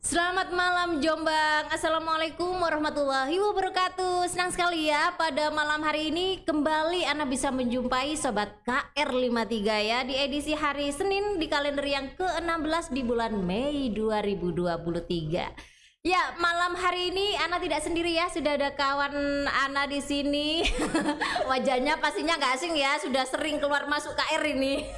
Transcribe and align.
Selamat 0.00 0.48
malam 0.48 1.04
Jombang. 1.04 1.68
Assalamualaikum 1.68 2.56
warahmatullahi 2.56 3.36
wabarakatuh. 3.36 4.32
Senang 4.32 4.48
sekali 4.48 4.88
ya 4.88 5.12
pada 5.12 5.52
malam 5.52 5.84
hari 5.84 6.08
ini 6.08 6.40
Kembali 6.40 7.04
Anda 7.04 7.28
bisa 7.28 7.52
menjumpai 7.52 8.16
Sobat 8.16 8.48
KR53 8.64 9.60
ya 9.84 10.00
Di 10.08 10.16
edisi 10.16 10.56
hari 10.56 10.88
Senin 10.88 11.36
di 11.36 11.52
kalender 11.52 11.84
yang 11.84 12.08
ke-16 12.16 12.96
di 12.96 13.02
bulan 13.04 13.44
Mei 13.44 13.92
2023 13.92 15.69
Ya, 16.00 16.32
malam 16.40 16.80
hari 16.80 17.12
ini 17.12 17.36
Ana 17.36 17.60
tidak 17.60 17.84
sendiri 17.84 18.16
ya, 18.16 18.24
sudah 18.32 18.56
ada 18.56 18.72
kawan 18.72 19.44
Ana 19.44 19.84
di 19.84 20.00
sini. 20.00 20.64
Wajahnya 21.52 22.00
pastinya 22.00 22.40
nggak 22.40 22.56
asing 22.56 22.72
ya, 22.72 22.96
sudah 22.96 23.28
sering 23.28 23.60
keluar 23.60 23.84
masuk 23.84 24.16
KR 24.16 24.40
ini. 24.48 24.88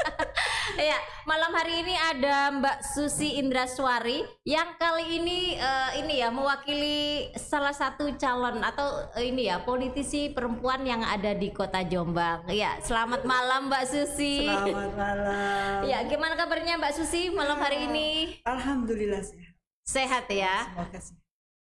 ya, 0.88 0.96
malam 1.28 1.52
hari 1.52 1.84
ini 1.84 1.92
ada 1.92 2.56
Mbak 2.56 2.78
Susi 2.80 3.36
Indraswari 3.36 4.24
yang 4.48 4.80
kali 4.80 5.20
ini 5.20 5.60
uh, 5.60 5.92
ini 6.00 6.24
ya 6.24 6.32
mewakili 6.32 7.28
salah 7.36 7.76
satu 7.76 8.08
calon 8.16 8.64
atau 8.64 9.12
uh, 9.12 9.20
ini 9.20 9.52
ya 9.52 9.60
politisi 9.60 10.32
perempuan 10.32 10.88
yang 10.88 11.04
ada 11.04 11.36
di 11.36 11.52
Kota 11.52 11.84
Jombang. 11.84 12.48
Ya, 12.48 12.80
selamat 12.80 13.28
malam 13.28 13.68
Mbak 13.68 13.84
Susi. 13.84 14.48
Selamat 14.48 14.88
malam. 14.96 15.84
Ya, 15.84 16.00
gimana 16.08 16.32
kabarnya 16.32 16.80
Mbak 16.80 16.96
Susi 16.96 17.28
malam 17.28 17.60
hari 17.60 17.92
ini? 17.92 18.40
Alhamdulillah 18.48 19.20
sehat. 19.20 19.49
Sehat 19.84 20.26
ya. 20.30 20.68
Semoga 20.70 21.00
sih. 21.00 21.16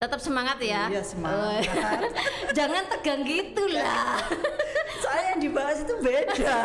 Tetap 0.01 0.17
semangat 0.17 0.57
ya. 0.65 0.89
Iya 0.89 1.05
semangat. 1.05 1.69
Jangan 2.57 2.89
tegang 2.89 3.21
gitu 3.21 3.69
lah. 3.69 4.17
Saya 5.05 5.37
yang 5.37 5.41
dibahas 5.45 5.85
itu 5.85 5.93
beda. 6.01 6.57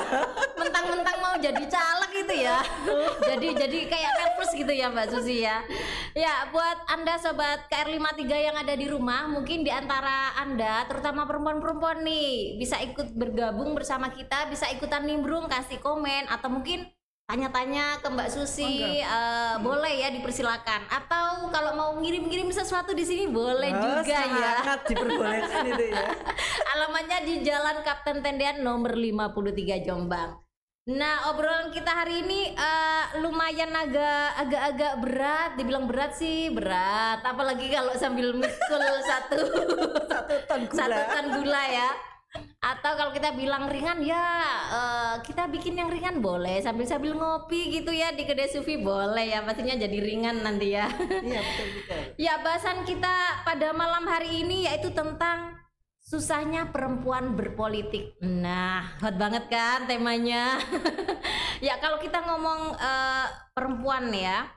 Mentang-mentang 0.55 1.17
mau 1.19 1.35
jadi 1.35 1.63
caleg 1.67 2.11
gitu 2.15 2.31
ya. 2.31 2.63
jadi 3.35 3.47
jadi 3.67 3.79
kayak 3.91 4.11
nervous 4.23 4.51
gitu 4.55 4.71
ya 4.71 4.87
Mbak 4.87 5.07
Susi 5.11 5.43
ya. 5.43 5.67
Ya 6.15 6.47
buat 6.55 6.79
anda 6.87 7.19
sobat 7.19 7.67
KR53 7.67 8.23
yang 8.23 8.55
ada 8.55 8.71
di 8.71 8.87
rumah, 8.87 9.27
mungkin 9.27 9.67
di 9.67 9.71
antara 9.71 10.31
anda, 10.39 10.87
terutama 10.87 11.27
perempuan-perempuan 11.27 12.07
nih, 12.07 12.55
bisa 12.55 12.79
ikut 12.79 13.19
bergabung 13.19 13.75
bersama 13.75 14.15
kita, 14.15 14.47
bisa 14.47 14.71
ikutan 14.71 15.03
nimbrung, 15.03 15.51
kasih 15.51 15.83
komen 15.83 16.31
atau 16.31 16.47
mungkin 16.47 16.87
tanya-tanya 17.25 17.99
ke 17.99 18.07
Mbak 18.07 18.29
Susi 18.29 18.85
oh, 18.85 19.01
uh, 19.01 19.57
hmm. 19.57 19.65
boleh 19.65 19.93
ya 19.97 20.09
dipersilakan. 20.13 20.87
Atau 20.87 21.49
kalau 21.49 21.73
mau 21.73 21.91
ngirim-ngirim 21.97 22.53
sesuatu 22.53 22.93
di 22.93 23.03
sini 23.03 23.25
boleh 23.25 23.73
oh, 23.73 23.81
juga 23.81 24.19
ya. 24.23 24.53
diperbolehkan 24.85 25.65
itu 25.73 25.85
ya. 25.89 26.05
Alamatnya 26.77 27.19
di 27.25 27.41
Jalan 27.41 27.81
Kapten 27.81 28.21
Tendean 28.21 28.61
nomor 28.61 28.93
53 28.93 29.83
Jombang. 29.83 30.37
Nah 30.85 31.33
obrolan 31.33 31.73
kita 31.73 31.89
hari 31.89 32.21
ini 32.21 32.53
uh, 32.53 33.17
lumayan 33.17 33.73
agak 33.73 34.37
agak-agak 34.45 34.93
berat, 35.01 35.51
dibilang 35.57 35.89
berat 35.89 36.13
sih 36.13 36.53
berat, 36.53 37.25
apalagi 37.25 37.73
kalau 37.73 37.89
sambil 37.97 38.37
mikul 38.37 38.85
satu 39.09 39.49
satu 40.05 40.33
ton 40.45 40.61
gula, 40.69 40.77
satu 40.77 41.01
ton 41.09 41.25
gula 41.41 41.63
ya 41.73 41.89
atau 42.65 42.91
kalau 42.97 43.11
kita 43.13 43.35
bilang 43.37 43.69
ringan 43.69 44.01
ya 44.01 44.25
uh, 44.73 45.15
kita 45.21 45.45
bikin 45.53 45.77
yang 45.77 45.89
ringan 45.89 46.17
boleh 46.17 46.57
sambil 46.65 46.89
sambil 46.89 47.13
ngopi 47.13 47.69
gitu 47.69 47.93
ya 47.93 48.09
di 48.11 48.25
kedai 48.25 48.49
sufi 48.49 48.81
boleh 48.81 49.37
ya 49.37 49.45
pastinya 49.45 49.77
jadi 49.77 49.97
ringan 50.01 50.41
nanti 50.41 50.73
ya. 50.73 50.89
Iya 50.97 51.41
betul 51.41 51.67
betul. 51.77 52.01
Ya 52.25 52.33
bahasan 52.41 52.87
kita 52.87 53.45
pada 53.45 53.69
malam 53.75 54.09
hari 54.09 54.41
ini 54.41 54.65
yaitu 54.65 54.89
tentang 54.95 55.55
susahnya 56.01 56.73
perempuan 56.73 57.37
berpolitik. 57.37 58.17
Nah 58.21 58.97
hot 59.01 59.17
banget 59.17 59.45
kan 59.49 59.85
temanya? 59.85 60.57
Ya 61.63 61.79
kalau 61.79 61.97
kita 62.03 62.19
ngomong 62.19 62.75
uh, 62.75 63.25
perempuan 63.55 64.11
ya 64.11 64.51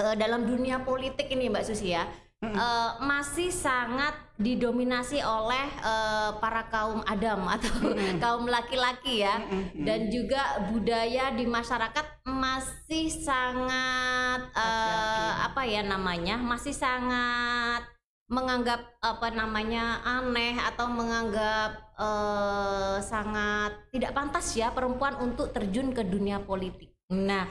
uh, 0.00 0.14
dalam 0.16 0.48
dunia 0.48 0.80
politik 0.82 1.28
ini 1.28 1.52
mbak 1.52 1.68
Susi 1.68 1.92
ya 1.92 2.08
uh, 2.42 2.98
masih 2.98 3.54
sangat 3.54 4.18
didominasi 4.34 5.22
oleh 5.22 5.70
uh, 5.86 6.34
para 6.42 6.66
kaum 6.66 7.00
Adam 7.06 7.46
atau 7.54 7.94
kaum 8.18 8.44
laki-laki 8.50 9.22
ya. 9.22 9.38
Dan 9.78 10.10
juga 10.10 10.66
budaya 10.68 11.30
di 11.30 11.46
masyarakat 11.46 12.26
masih 12.26 13.06
sangat 13.08 14.50
uh, 14.58 15.32
apa 15.46 15.62
ya 15.62 15.86
namanya 15.86 16.42
masih 16.42 16.74
sangat 16.74 17.86
menganggap 18.32 18.80
apa 19.04 19.28
namanya 19.28 20.00
aneh 20.08 20.56
atau 20.56 20.88
menganggap 20.88 21.92
uh, 22.00 22.96
sangat 23.04 23.76
tidak 23.92 24.16
pantas 24.16 24.56
ya 24.56 24.72
perempuan 24.72 25.20
untuk 25.20 25.52
terjun 25.52 25.92
ke 25.92 26.00
dunia 26.00 26.40
politik. 26.40 26.96
Nah, 27.12 27.44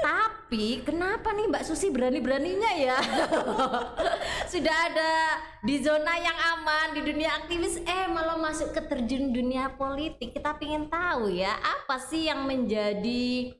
tapi 0.00 0.82
kenapa 0.82 1.30
nih 1.30 1.46
Mbak 1.52 1.64
Susi 1.68 1.92
berani-beraninya 1.92 2.72
ya? 2.74 2.98
Sudah 4.52 4.76
ada 4.90 5.12
di 5.62 5.78
zona 5.84 6.16
yang 6.18 6.34
aman 6.58 6.96
di 6.96 7.00
dunia 7.04 7.30
aktivis, 7.44 7.78
eh 7.84 8.08
malah 8.10 8.40
masuk 8.40 8.72
ke 8.74 8.80
terjun 8.88 9.30
dunia 9.30 9.70
politik. 9.76 10.34
Kita 10.34 10.56
ingin 10.58 10.88
tahu 10.90 11.30
ya, 11.30 11.54
apa 11.60 12.00
sih 12.00 12.26
yang 12.26 12.48
menjadi 12.48 13.54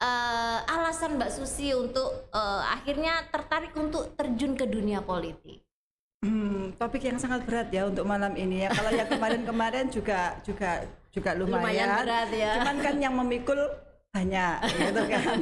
uh, 0.00 0.58
alasan 0.78 1.20
Mbak 1.20 1.30
Susi 1.34 1.74
untuk 1.74 2.30
uh, 2.32 2.62
akhirnya 2.72 3.26
tertarik 3.28 3.74
untuk 3.76 4.14
terjun 4.16 4.56
ke 4.56 4.64
dunia 4.64 5.04
politik? 5.04 5.60
Hmm, 6.24 6.72
topik 6.80 7.04
yang 7.04 7.20
sangat 7.20 7.44
berat 7.44 7.68
ya 7.68 7.84
untuk 7.84 8.08
malam 8.08 8.32
ini 8.32 8.64
ya. 8.64 8.72
Kalau 8.72 8.88
yang 8.88 9.08
kemarin-kemarin 9.12 9.92
juga 9.92 10.40
juga 10.40 10.88
juga 11.12 11.36
lumayan. 11.36 11.60
lumayan 11.60 11.88
berat 12.00 12.28
ya. 12.32 12.52
Cuman 12.64 12.76
kan 12.80 12.96
yang 12.96 13.12
memikul 13.12 13.60
banyak 14.14 14.56
gitu 14.70 15.02
kan. 15.10 15.38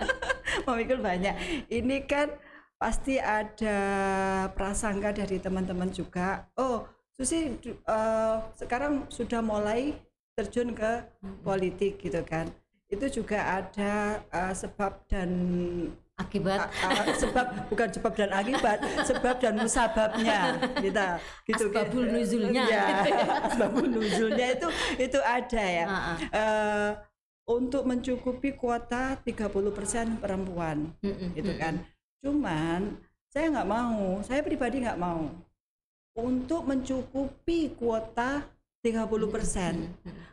Memikul 0.66 0.98
banyak. 1.04 1.34
Ini 1.68 1.96
kan 2.08 2.32
pasti 2.80 3.20
ada 3.20 3.76
prasangka 4.56 5.12
dari 5.12 5.36
teman-teman 5.36 5.92
juga. 5.92 6.48
Oh 6.56 6.88
Susi 7.18 7.50
uh, 7.90 8.38
sekarang 8.54 9.10
sudah 9.10 9.42
mulai 9.42 9.98
terjun 10.38 10.70
ke 10.70 11.02
politik 11.42 11.98
gitu 11.98 12.22
kan. 12.22 12.46
Itu 12.86 13.10
juga 13.10 13.42
ada 13.58 14.22
uh, 14.30 14.54
sebab 14.54 15.02
dan 15.10 15.30
akibat. 16.14 16.70
Uh, 16.78 16.86
uh, 16.94 17.06
sebab 17.18 17.46
bukan 17.66 17.88
sebab 17.90 18.12
dan 18.14 18.30
akibat 18.30 18.78
sebab 19.02 19.34
dan 19.42 19.58
musababnya 19.58 20.62
kita 20.78 21.18
gitu 21.50 21.74
asbabul 21.74 22.06
kan. 22.06 22.14
nuzulnya. 22.14 22.64
Ya, 22.70 22.86
asbabul 23.50 23.86
nuzulnya 23.90 24.46
itu 24.54 24.68
itu 25.02 25.18
ada 25.18 25.64
ya. 25.66 25.84
Uh 25.90 25.98
-uh. 25.98 26.16
Uh, 26.30 26.90
untuk 27.48 27.88
mencukupi 27.88 28.52
kuota 28.52 29.16
30% 29.24 30.20
perempuan 30.20 30.92
mm 31.00 31.32
gitu 31.32 31.52
kan. 31.56 31.80
Cuman 32.20 33.00
saya 33.32 33.48
nggak 33.48 33.68
mau 33.68 34.20
saya 34.20 34.44
pribadi 34.44 34.84
nggak 34.84 35.00
mau. 35.00 35.32
Untuk 36.18 36.66
mencukupi 36.68 37.72
kuota 37.78 38.44
30% 38.84 39.32
persen. 39.32 39.74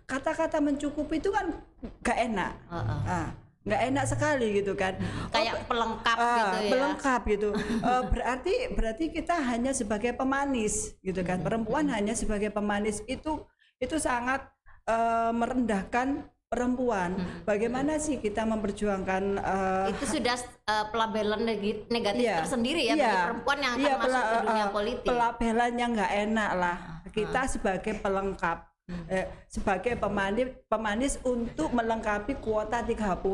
Kata-kata 0.05 0.59
mencukupi 0.59 1.23
itu 1.23 1.31
kan 1.31 1.55
nggak 2.03 2.19
enak. 2.29 2.53
Uh 2.67 2.77
-uh. 2.77 3.01
Ah, 3.05 3.27
nggak 3.65 3.81
enak 3.93 4.05
sekali 4.05 4.47
gitu 4.61 4.73
kan. 4.75 4.99
Kayak 5.31 5.61
oh, 5.61 5.65
pelengkap 5.71 6.17
uh, 6.17 6.35
gitu 6.35 6.57
ya. 6.57 6.71
pelengkap 6.73 7.21
gitu. 7.31 7.49
Uh, 7.81 8.03
berarti 8.13 8.53
berarti 8.75 9.05
kita 9.13 9.35
hanya 9.39 9.71
sebagai 9.71 10.11
pemanis 10.13 10.97
gitu 10.99 11.21
kan. 11.23 11.39
Perempuan 11.41 11.87
hanya 11.89 12.13
sebagai 12.13 12.51
pemanis 12.51 13.01
itu 13.07 13.45
itu 13.81 13.95
sangat 14.01 14.45
uh, 14.89 15.33
merendahkan 15.33 16.25
perempuan. 16.45 17.17
Hmm. 17.17 17.41
Bagaimana 17.43 17.97
sih 17.97 18.21
kita 18.21 18.45
memperjuangkan 18.45 19.23
uh, 19.41 19.87
itu 19.91 20.19
sudah 20.19 20.37
uh, 20.69 20.85
pelabelan 20.93 21.41
negatif 21.89 22.21
iya, 22.21 22.39
tersendiri 22.45 22.81
ya 22.85 22.93
iya, 22.93 23.05
bagi 23.09 23.17
perempuan 23.27 23.57
yang 23.59 23.73
akan 23.73 23.81
iya, 23.81 23.93
masuk 23.97 24.23
ke 24.23 24.37
dunia 24.39 24.65
uh, 24.65 24.71
politik. 24.71 25.07
Pelabelan 25.09 25.73
yang 25.75 25.89
nggak 25.97 26.13
enak 26.29 26.51
lah. 26.55 26.77
Kita 27.09 27.41
uh. 27.43 27.49
sebagai 27.49 27.93
pelengkap 27.99 28.57
hmm. 28.87 29.05
eh, 29.09 29.25
sebagai 29.49 29.93
pemanis 29.97 30.47
pemanis 30.69 31.13
untuk 31.25 31.73
melengkapi 31.73 32.37
kuota 32.37 32.85
30. 32.85 32.93
Uh, 32.93 33.25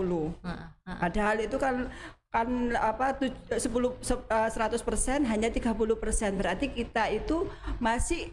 uh. 0.47 0.67
Padahal 0.97 1.37
itu 1.43 1.57
kan 1.59 1.91
kan 2.31 2.47
apa 2.79 3.19
10 3.19 3.59
100% 3.59 5.27
hanya 5.27 5.49
30% 5.51 6.39
berarti 6.39 6.71
kita 6.71 7.11
itu 7.11 7.43
masih 7.75 8.31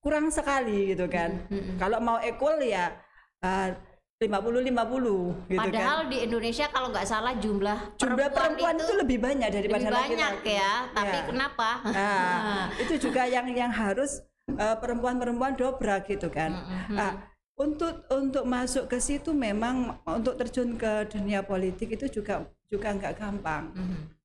kurang 0.00 0.32
sekali 0.32 0.96
gitu 0.96 1.04
kan. 1.04 1.44
Hmm, 1.46 1.52
hmm, 1.52 1.62
hmm. 1.68 1.78
Kalau 1.82 1.98
mau 2.00 2.16
equal 2.24 2.64
ya 2.64 2.96
uh, 3.44 3.76
50 4.16 4.64
50 4.72 5.52
gitu 5.52 5.60
Padahal 5.60 5.98
kan. 6.00 6.08
di 6.08 6.16
Indonesia 6.24 6.66
kalau 6.72 6.88
nggak 6.88 7.04
salah 7.04 7.36
jumlah 7.36 8.00
jumlah 8.00 8.32
perempuan, 8.32 8.32
perempuan 8.32 8.74
itu, 8.80 8.84
itu 8.88 8.94
lebih 8.96 9.18
banyak 9.20 9.48
daripada 9.52 9.76
lebih 9.76 9.92
banyak 9.92 10.16
laki-laki. 10.16 10.56
ya, 10.56 10.74
tapi 10.96 11.18
ya. 11.20 11.24
kenapa? 11.28 11.68
Nah, 11.84 12.64
itu 12.82 12.94
juga 12.96 13.22
yang 13.28 13.46
yang 13.52 13.68
harus 13.68 14.24
uh, 14.56 14.76
perempuan-perempuan 14.80 15.52
dobrak 15.60 16.08
gitu 16.08 16.32
kan. 16.32 16.48
Mm 16.48 16.64
-hmm. 16.64 16.96
nah, 16.96 17.12
untuk 17.60 18.08
untuk 18.08 18.44
masuk 18.48 18.88
ke 18.88 18.96
situ 19.04 19.36
memang 19.36 20.00
untuk 20.08 20.40
terjun 20.40 20.80
ke 20.80 21.12
dunia 21.12 21.44
politik 21.44 21.92
itu 21.92 22.08
juga 22.08 22.48
juga 22.72 22.96
nggak 22.96 23.20
gampang. 23.20 23.68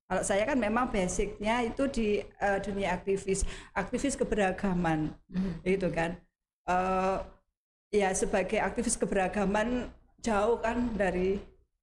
Kalau 0.08 0.24
saya 0.24 0.44
kan 0.48 0.56
memang 0.60 0.88
basicnya 0.88 1.64
itu 1.64 1.88
di 1.88 2.20
uh, 2.40 2.60
dunia 2.60 2.96
aktivis, 2.96 3.48
aktivis 3.72 4.12
keberagaman, 4.16 5.12
gitu 5.64 5.88
kan. 5.88 6.20
Uh, 6.68 7.24
ya 7.92 8.08
sebagai 8.10 8.56
aktivis 8.56 8.96
keberagaman 8.96 9.92
jauh 10.18 10.56
kan 10.58 10.96
dari 10.96 11.36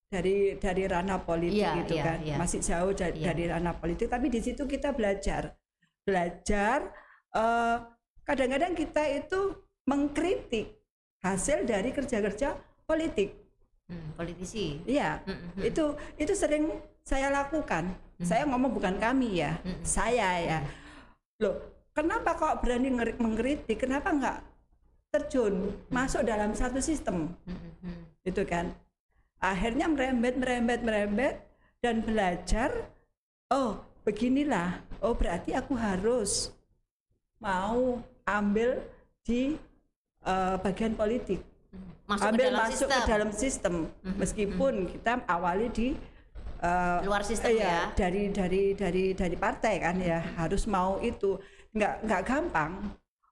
dari 0.09 0.57
dari 0.57 0.83
ranah 0.83 1.21
politik 1.21 1.61
Iya, 1.61 1.77
gitu 1.79 1.94
iya, 1.94 2.03
kan 2.03 2.17
iya. 2.25 2.35
masih 2.35 2.59
jauh 2.59 2.91
da- 2.91 3.13
Iya. 3.13 3.29
dari 3.29 3.45
ranah 3.45 3.77
politik 3.77 4.09
tapi 4.09 4.25
di 4.27 4.41
situ 4.41 4.65
kita 4.65 4.89
belajar 4.91 5.53
belajar 6.01 6.89
eh, 7.29 7.77
kadang-kadang 8.25 8.73
kita 8.73 9.06
itu 9.06 9.53
mengkritik 9.85 10.81
hasil 11.21 11.61
dari 11.63 11.94
kerja-kerja 11.94 12.57
politik 12.83 13.38
Hmm, 13.85 14.13
politisi. 14.13 14.81
iya 14.85 15.17
Hmm, 15.25 15.33
hmm, 15.33 15.50
hmm. 15.57 15.62
itu 15.65 15.85
itu 16.15 16.33
sering 16.33 16.69
saya 17.01 17.29
lakukan 17.29 17.89
saya 18.19 18.45
ngomong 18.45 18.69
bukan 18.71 18.97
kami 18.97 19.41
ya 19.41 19.57
Hmm. 19.62 19.81
saya 19.81 20.29
ya 20.41 20.59
loh 21.38 21.57
kenapa 21.94 22.33
kok 22.33 22.62
berani 22.62 22.89
mengkritik 23.15 23.77
kenapa 23.77 24.09
nggak 24.09 24.38
terjun 25.09 25.73
masuk 25.89 26.21
dalam 26.21 26.53
satu 26.53 26.77
sistem. 26.77 27.33
Hmm, 27.45 27.57
hmm, 27.57 27.73
hmm. 27.85 28.01
itu 28.29 28.41
kan. 28.45 28.71
Akhirnya 29.39 29.88
merembet 29.88 30.35
merembet 30.35 30.79
merembet 30.83 31.35
dan 31.81 32.06
belajar 32.06 32.69
oh 33.50 33.81
beginilah. 34.06 34.83
Oh 35.00 35.15
berarti 35.15 35.56
aku 35.56 35.73
harus 35.73 36.51
mau 37.39 38.03
ambil 38.27 38.83
di 39.25 39.57
eh, 40.27 40.56
bagian 40.61 40.94
politik. 40.94 41.41
Masuk 42.05 42.25
ambil 42.25 42.45
ke 42.45 42.50
dalam 42.50 42.62
masuk 42.65 42.89
sistem. 42.89 43.00
ke 43.00 43.09
dalam 43.09 43.29
sistem. 43.31 43.75
Meskipun 44.19 44.73
kita 44.91 45.23
awali 45.25 45.67
di 45.71 45.88
eh, 46.59 47.00
Luar 47.07 47.23
sistem 47.23 47.55
iya, 47.55 47.63
ya. 47.63 47.81
dari 47.95 48.29
dari 48.29 48.63
dari 48.75 49.03
dari 49.15 49.35
partai 49.39 49.73
kan 49.79 49.95
ya. 49.97 50.19
Harus 50.35 50.67
mau 50.67 51.00
itu. 51.00 51.39
Nggak 51.71 51.94
nggak 52.05 52.21
gampang. 52.27 52.71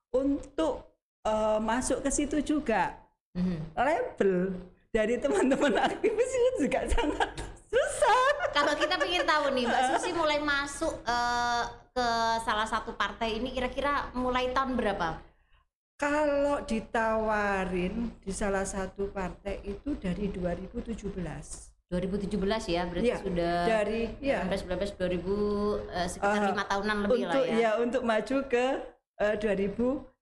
Untuk 0.08 0.87
eh, 1.28 1.58
masuk 1.60 2.00
ke 2.00 2.10
situ 2.10 2.40
juga 2.40 2.96
Hmm. 3.30 3.60
label 3.76 4.56
dari 4.88 5.14
teman-teman 5.16 5.70
aktivis 5.78 6.30
itu 6.32 6.64
juga 6.64 6.80
sangat 6.86 7.28
susah 7.68 8.24
Kalau 8.50 8.72
kita 8.74 8.96
ingin 8.98 9.22
tahu 9.22 9.52
nih, 9.52 9.64
Mbak 9.64 9.82
Susi 9.92 10.10
mulai 10.12 10.40
masuk 10.40 10.90
eh, 11.04 11.62
ke 11.92 12.08
salah 12.42 12.64
satu 12.64 12.94
partai 12.94 13.36
ini 13.36 13.52
kira-kira 13.52 14.10
mulai 14.12 14.50
tahun 14.50 14.74
berapa? 14.74 15.20
kalau 15.94 16.62
ditawarin 16.62 17.94
di 18.18 18.30
salah 18.30 18.62
satu 18.62 19.10
partai 19.10 19.58
itu 19.62 19.94
dari 19.94 20.30
2017 20.30 21.10
2017 21.90 22.38
ya, 22.68 22.82
berarti 22.84 23.06
Iya, 23.06 23.16
sudah 23.18 23.54
dari 23.66 24.02
ya 24.20 24.46
19 24.46 24.94
19 24.94 24.94
2000 24.94 25.90
eh, 25.90 26.08
sekitar 26.08 26.38
Eh, 26.38 26.46
lima 26.48 26.64
tahunan 26.64 26.96
lebih 27.02 27.14
untuk 27.20 27.42
lah 27.42 27.46
ya. 27.46 27.56
ya 27.56 27.70
untuk 27.76 28.02
maju 28.02 28.36
ke 28.46 28.66
2019 29.18 30.17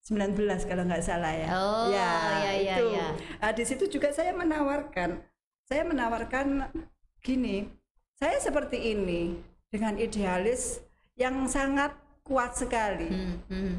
kalau 0.63 0.87
nggak 0.87 1.03
salah 1.03 1.35
ya. 1.35 1.49
Oh, 1.51 1.91
ya, 1.91 2.11
iya, 2.39 2.53
iya, 2.63 2.77
itu. 2.79 2.87
iya. 2.95 3.07
Ah, 3.43 3.51
di 3.51 3.67
situ 3.67 3.91
juga 3.91 4.15
saya 4.15 4.31
menawarkan, 4.31 5.19
saya 5.67 5.83
menawarkan 5.83 6.71
gini, 7.19 7.67
saya 8.15 8.39
seperti 8.39 8.95
ini 8.95 9.35
dengan 9.67 9.99
idealis 9.99 10.79
yang 11.19 11.51
sangat 11.51 11.91
kuat 12.23 12.55
sekali. 12.55 13.11
Hmm, 13.11 13.37
hmm. 13.51 13.75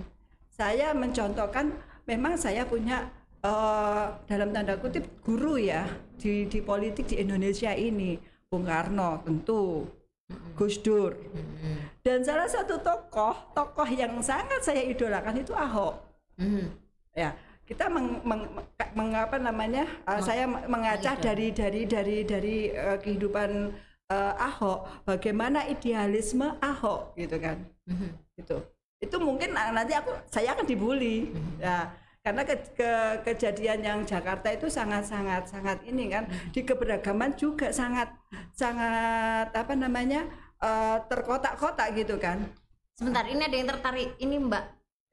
Saya 0.52 0.92
mencontohkan, 0.92 1.72
memang 2.04 2.36
saya 2.36 2.68
punya 2.68 3.08
eh, 3.40 4.06
dalam 4.28 4.52
tanda 4.52 4.76
kutip 4.76 5.08
guru 5.24 5.56
ya 5.56 5.88
di 6.20 6.44
di 6.52 6.60
politik 6.60 7.08
di 7.08 7.24
Indonesia 7.24 7.72
ini, 7.72 8.20
Bung 8.52 8.68
Karno 8.68 9.24
tentu, 9.24 9.88
Gus 10.60 10.76
Dur. 10.84 11.16
Hmm, 11.16 11.88
Dan 12.04 12.20
salah 12.28 12.52
satu 12.52 12.84
tokoh, 12.84 13.56
tokoh 13.56 13.88
yang 13.88 14.20
sangat 14.20 14.60
saya 14.60 14.84
idolakan 14.84 15.40
itu 15.40 15.56
Ahok. 15.56 16.07
Hmm. 16.38 16.66
Ya, 17.18 17.34
kita 17.66 17.90
meng, 17.90 18.22
meng- 18.22 18.50
meng- 18.54 18.94
mengapa 18.94 19.42
namanya? 19.42 19.90
uh, 20.06 20.22
saya 20.22 20.46
meng- 20.46 20.70
mengacah 20.70 21.18
dari 21.18 21.50
dari 21.50 21.84
dari 21.84 22.18
dari 22.24 22.58
uh, 22.72 22.98
kehidupan 23.02 23.74
uh, 24.14 24.34
Ahok, 24.38 25.04
bagaimana 25.04 25.66
idealisme 25.66 26.56
Ahok 26.62 27.18
gitu 27.18 27.38
kan. 27.42 27.58
Mhm. 27.90 28.10
Itu. 28.38 28.58
Itu 28.98 29.18
mungkin 29.22 29.54
nanti 29.54 29.94
aku 29.94 30.10
saya 30.30 30.58
akan 30.58 30.66
dibully. 30.66 31.30
Ya, 31.62 31.94
karena 32.26 32.42
ke, 32.46 32.56
ke- 32.74 33.18
kejadian 33.30 33.80
yang 33.86 34.00
Jakarta 34.06 34.50
itu 34.50 34.68
sangat 34.70 35.06
sangat 35.06 35.46
sangat 35.48 35.80
ini 35.86 36.10
kan 36.12 36.26
di 36.50 36.66
keberagaman 36.66 37.38
juga 37.38 37.70
sangat 37.70 38.10
sangat 38.54 39.54
apa 39.54 39.74
namanya? 39.74 40.26
uh, 40.58 40.98
terkotak-kotak 41.06 41.94
gitu 41.94 42.18
kan. 42.18 42.42
Sebentar, 42.98 43.30
ini 43.30 43.46
ada 43.46 43.54
yang 43.54 43.70
tertarik. 43.70 44.18
Ini 44.18 44.42
Mbak 44.42 44.64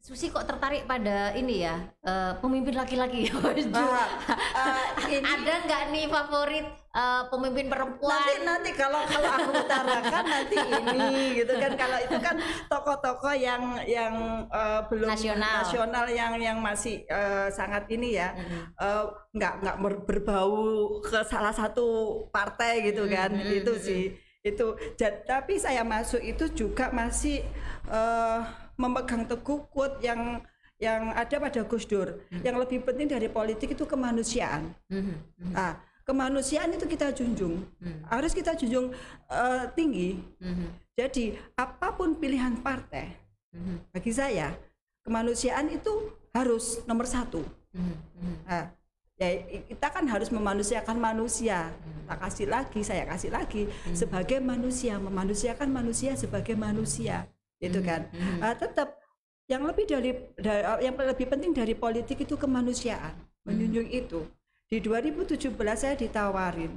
Susi 0.05 0.29
kok 0.29 0.45
tertarik 0.45 0.85
pada 0.85 1.33
ini 1.33 1.65
ya 1.65 1.81
eh, 2.05 2.37
pemimpin 2.37 2.77
laki-laki? 2.77 3.25
Ah, 3.73 4.05
ah, 4.53 4.85
ini- 5.09 5.25
ada 5.25 5.65
nggak 5.65 5.83
nih 5.89 6.05
favorit 6.07 6.67
eh, 6.93 7.23
pemimpin 7.27 7.73
perempuan? 7.73 8.13
nanti 8.13 8.35
nanti 8.45 8.71
kalau 8.77 9.01
kalau 9.09 9.31
aku 9.33 9.51
utarakan 9.57 10.25
nanti 10.29 10.57
ini 10.61 11.09
gitu 11.35 11.57
kan 11.57 11.73
kalau 11.73 11.97
itu 11.99 12.17
kan 12.21 12.37
tokoh-tokoh 12.69 13.33
yang 13.33 13.81
yang 13.89 14.13
eh, 14.45 14.81
belum 14.93 15.09
Nasional. 15.09 15.65
nasional 15.65 16.05
yang 16.07 16.37
yang 16.37 16.59
masih 16.61 17.09
eh, 17.09 17.49
sangat 17.49 17.89
ini 17.89 18.21
ya 18.21 18.37
Mhm. 18.37 18.61
eh, 18.77 19.05
nggak 19.33 19.53
nggak 19.65 19.77
ber- 19.81 20.05
berbau 20.05 20.53
ke 21.01 21.25
salah 21.25 21.57
satu 21.57 21.87
partai 22.29 22.93
gitu 22.93 23.09
kan 23.09 23.33
Mhm, 23.33 23.57
itu 23.57 23.73
sih 23.81 24.05
itu 24.45 24.77
tapi 25.25 25.57
saya 25.57 25.81
masuk 25.81 26.21
itu 26.21 26.45
juga 26.53 26.93
masih 26.93 27.41
eh, 27.89 28.41
memegang 28.77 29.25
teguh 29.27 29.67
quote 29.71 30.03
yang 30.03 30.43
yang 30.83 31.15
ada 31.15 31.39
pada 31.39 31.63
Gus 31.63 31.87
Dur. 31.87 32.19
Yang 32.43 32.57
lebih 32.67 32.79
penting 32.83 33.07
dari 33.07 33.31
politik 33.31 33.73
itu 33.79 33.87
kemanusiaan. 33.87 34.75
Mhm, 34.91 35.15
mhm, 35.39 35.53
Nah, 35.55 35.79
kemanusiaan 36.03 36.75
itu 36.75 36.85
kita 36.85 37.15
junjung, 37.15 37.63
Hmm. 37.79 38.03
harus 38.11 38.35
kita 38.35 38.53
junjung 38.59 38.91
eh, 39.31 39.65
tinggi. 39.73 40.19
mhm, 40.43 40.83
Jadi 40.95 41.35
apa 41.59 41.91
pun 41.95 42.15
pilihan 42.15 42.55
partai, 42.63 43.11
mhm, 43.55 43.91
bagi 43.91 44.13
saya 44.15 44.55
kemanusiaan 45.03 45.71
itu 45.71 45.91
harus 46.35 46.83
nomor 46.87 47.07
satu. 47.07 47.43
mhm. 47.75 48.47
Nah, 48.47 48.71
ya 49.15 49.29
kita 49.71 49.89
kan 49.91 50.05
harus 50.11 50.31
memanusiakan 50.31 50.99
manusia. 50.99 51.71
Tak 52.05 52.19
kasih 52.21 52.47
lagi, 52.51 52.81
saya 52.85 53.07
kasih 53.09 53.31
lagi. 53.33 53.71
Sebagai 53.97 54.43
manusia, 54.43 54.99
memanusiakan 55.01 55.71
manusia 55.71 56.13
sebagai 56.19 56.53
manusia, 56.59 57.25
gitu 57.65 57.81
kan. 57.81 58.05
Ah, 58.39 58.53
tetap 58.53 59.01
yang 59.49 59.65
lebih 59.65 59.85
dari, 59.85 60.11
da- 60.37 60.81
yang 60.81 60.93
lebih 60.95 61.27
penting 61.27 61.53
dari 61.53 61.73
politik 61.73 62.21
itu 62.21 62.37
kemanusiaan, 62.37 63.17
menjunjung 63.45 63.89
itu. 63.89 64.21
Di 64.69 64.81
2017 64.81 65.53
saya 65.77 65.95
ditawarin, 65.95 66.73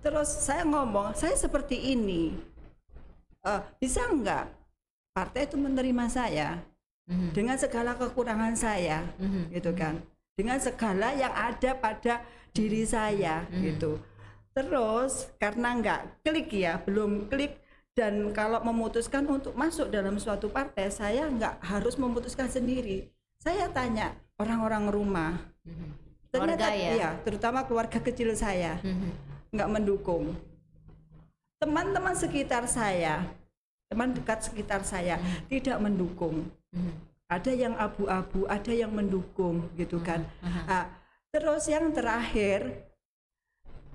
terus 0.00 0.28
saya 0.28 0.64
ngomong, 0.64 1.12
saya 1.12 1.36
seperti 1.36 1.92
ini, 1.92 2.32
Eh, 3.46 3.62
bisa 3.78 4.02
nggak 4.02 4.50
partai 5.14 5.46
itu 5.46 5.54
menerima 5.54 6.10
saya 6.10 6.58
Mhm. 7.06 7.30
dengan 7.30 7.54
segala 7.54 7.94
kekurangan 7.94 8.58
saya? 8.58 9.06
Mhm. 9.22 9.54
gitu 9.54 9.70
kan 9.70 10.02
dengan 10.34 10.58
segala 10.58 11.14
yang 11.14 11.30
ada 11.30 11.78
pada 11.78 12.26
diri 12.50 12.82
saya 12.82 13.46
gitu 13.54 14.02
terus 14.50 15.30
karena 15.38 15.78
nggak 15.78 16.00
klik 16.26 16.50
ya 16.50 16.82
belum 16.82 17.30
klik 17.30 17.54
dan 17.96 18.28
kalau 18.36 18.60
memutuskan 18.60 19.24
untuk 19.24 19.56
masuk 19.56 19.88
dalam 19.88 20.20
suatu 20.20 20.52
partai 20.52 20.92
saya 20.92 21.24
nggak 21.32 21.64
harus 21.64 21.96
memutuskan 21.96 22.44
sendiri. 22.44 23.08
Saya 23.40 23.72
tanya 23.72 24.12
orang-orang 24.36 24.92
rumah. 24.92 25.32
Mhm. 25.64 26.04
ternyata 26.26 26.68
Keluarga 26.68 26.84
ya? 26.84 26.90
iya 26.92 27.10
terutama 27.24 27.64
keluarga 27.64 27.96
kecil 27.96 28.36
saya. 28.36 28.76
Mhm. 28.84 29.10
nggak 29.56 29.70
mendukung. 29.72 30.36
Teman-teman 31.56 32.12
sekitar 32.12 32.68
saya 32.68 33.24
teman 33.88 34.12
dekat 34.12 34.44
sekitar 34.44 34.84
saya 34.84 35.16
tidak 35.48 35.80
mendukung. 35.80 36.44
Ada 37.26 37.50
yang 37.54 37.74
abu-abu, 37.80 38.44
ada 38.46 38.72
yang 38.76 38.92
mendukung 38.92 39.66
gitu 39.78 39.98
kan. 40.04 40.26
Ah, 40.68 40.90
terus 41.32 41.64
yang 41.66 41.88
terakhir 41.94 42.86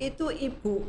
itu 0.02 0.26
ibu, 0.34 0.82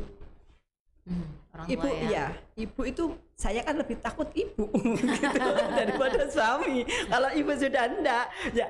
Mhm. 1.03 1.25
Orang 1.53 1.67
ibu 1.69 1.85
tua 1.85 1.93
ya. 1.93 2.07
iya, 2.09 2.25
ibu 2.57 2.81
itu 2.81 3.03
saya 3.35 3.61
kan 3.61 3.75
lebih 3.77 3.99
takut 3.99 4.25
ibu 4.33 4.65
gitu 5.03 5.39
daripada 5.75 6.25
suami. 6.25 6.81
Kalau 7.05 7.29
ibu 7.29 7.51
sudah 7.53 7.83
enggak, 7.91 8.25
ya 8.55 8.67